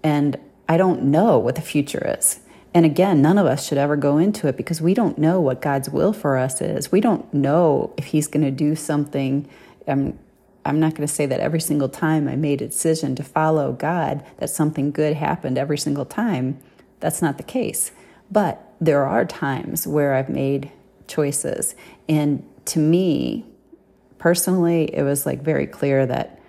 And 0.03 0.39
I 0.67 0.78
don't 0.78 1.04
know 1.04 1.38
what 1.38 1.56
the 1.56 1.62
future 1.62 2.15
is. 2.17 2.39
And 2.73 2.86
again, 2.86 3.21
none 3.21 3.38
of 3.38 3.45
us 3.45 3.65
should 3.65 3.78
ever 3.78 3.95
go 3.95 4.17
into 4.17 4.47
it 4.47 4.58
because 4.58 4.82
we 4.82 4.93
don't 4.93 5.17
know 5.17 5.39
what 5.39 5.62
God's 5.62 5.89
will 5.89 6.12
for 6.12 6.38
us 6.38 6.62
is. 6.62 6.91
We 6.91 6.99
don't 6.99 7.34
know 7.34 7.93
if 7.97 8.06
He's 8.08 8.28
going 8.28 8.43
to 8.43 8.51
do 8.51 8.75
something. 8.75 9.47
Um, 9.88 10.19
I'm 10.65 10.80
not 10.80 10.95
going 10.95 11.08
to 11.08 11.13
say 11.13 11.25
that 11.28 11.39
every 11.39 11.62
single 11.62 11.88
time 11.88 12.28
I 12.28 12.36
made 12.36 12.62
a 12.62 12.67
decision 12.67 13.15
to 13.15 13.23
follow 13.23 13.71
God, 13.71 14.25
that 14.38 14.49
something 14.49 14.91
good 14.91 15.15
happened 15.15 15.58
every 15.58 15.78
single 15.78 16.06
time. 16.06 16.60
That's 16.99 17.21
not 17.21 17.38
the 17.38 17.43
case. 17.43 17.91
But 18.30 18.73
there 18.82 19.06
are 19.06 19.23
times 19.23 19.88
where 19.88 20.15
I've 20.15 20.30
made 20.30 20.71
choices. 21.08 21.75
And 22.10 22.45
to 22.65 22.80
me, 22.80 23.45
personally, 24.17 24.93
it 24.93 25.04
was 25.04 25.25
like 25.25 25.41
very 25.43 25.67
clear 25.67 26.06
that, 26.08 26.41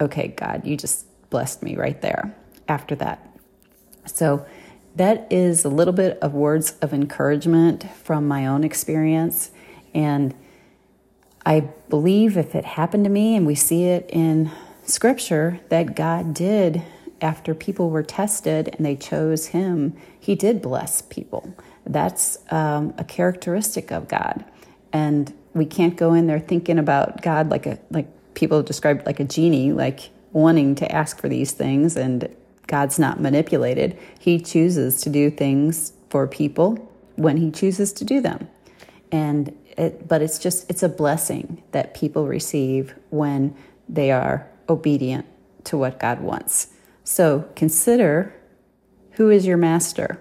okay, 0.00 0.28
God, 0.28 0.66
you 0.66 0.76
just 0.76 1.06
blessed 1.30 1.62
me 1.62 1.76
right 1.76 2.02
there 2.02 2.34
after 2.68 2.94
that. 2.96 3.29
So 4.06 4.46
that 4.96 5.26
is 5.30 5.64
a 5.64 5.68
little 5.68 5.92
bit 5.92 6.18
of 6.20 6.34
words 6.34 6.76
of 6.82 6.92
encouragement 6.92 7.90
from 7.92 8.26
my 8.26 8.46
own 8.46 8.64
experience. 8.64 9.50
And 9.94 10.34
I 11.46 11.60
believe 11.88 12.36
if 12.36 12.54
it 12.54 12.64
happened 12.64 13.04
to 13.04 13.10
me 13.10 13.36
and 13.36 13.46
we 13.46 13.54
see 13.54 13.84
it 13.84 14.08
in 14.10 14.50
scripture 14.84 15.60
that 15.68 15.94
God 15.94 16.34
did 16.34 16.82
after 17.20 17.54
people 17.54 17.90
were 17.90 18.02
tested 18.02 18.74
and 18.76 18.84
they 18.84 18.96
chose 18.96 19.46
him, 19.46 19.96
he 20.18 20.34
did 20.34 20.60
bless 20.60 21.02
people. 21.02 21.54
That's 21.86 22.38
um, 22.50 22.94
a 22.98 23.04
characteristic 23.04 23.90
of 23.90 24.08
God. 24.08 24.44
And 24.92 25.32
we 25.54 25.66
can't 25.66 25.96
go 25.96 26.14
in 26.14 26.26
there 26.26 26.40
thinking 26.40 26.78
about 26.78 27.22
God 27.22 27.50
like 27.50 27.66
a 27.66 27.78
like 27.90 28.06
people 28.34 28.62
described 28.62 29.06
like 29.06 29.20
a 29.20 29.24
genie, 29.24 29.72
like 29.72 30.10
wanting 30.32 30.74
to 30.76 30.90
ask 30.90 31.18
for 31.18 31.28
these 31.28 31.52
things 31.52 31.96
and 31.96 32.28
God's 32.66 32.98
not 32.98 33.20
manipulated. 33.20 33.98
He 34.18 34.40
chooses 34.40 35.00
to 35.02 35.10
do 35.10 35.30
things 35.30 35.92
for 36.08 36.26
people 36.26 36.90
when 37.16 37.36
he 37.36 37.50
chooses 37.50 37.92
to 37.94 38.04
do 38.04 38.20
them. 38.20 38.48
And 39.12 39.56
it, 39.76 40.06
but 40.06 40.22
it's 40.22 40.38
just 40.38 40.68
it's 40.70 40.82
a 40.82 40.88
blessing 40.88 41.62
that 41.72 41.94
people 41.94 42.26
receive 42.26 42.94
when 43.10 43.54
they 43.88 44.10
are 44.10 44.48
obedient 44.68 45.26
to 45.64 45.76
what 45.76 45.98
God 45.98 46.20
wants. 46.20 46.68
So 47.04 47.48
consider 47.56 48.34
who 49.12 49.30
is 49.30 49.46
your 49.46 49.56
master. 49.56 50.20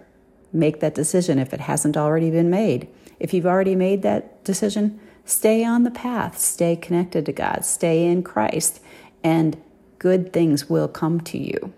Make 0.52 0.80
that 0.80 0.96
decision 0.96 1.38
if 1.38 1.54
it 1.54 1.62
hasn't 1.62 1.96
already 1.96 2.32
been 2.32 2.50
made. 2.50 2.88
If 3.20 3.34
you've 3.34 3.46
already 3.46 3.76
made 3.76 4.02
that 4.02 4.44
decision, 4.44 5.00
stay 5.26 5.64
on 5.64 5.84
the 5.84 5.92
path, 5.92 6.40
stay 6.40 6.76
connected 6.76 7.26
to 7.28 7.32
God, 7.32 7.64
stay 7.64 8.06
in 8.06 8.24
Christ, 8.24 8.82
and 9.24 9.62
good 10.00 10.34
things 10.34 10.70
will 10.70 10.88
come 10.88 11.22
to 11.22 11.38
you, 11.38 11.74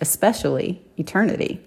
especially 0.00 0.82
eternity. 0.98 1.60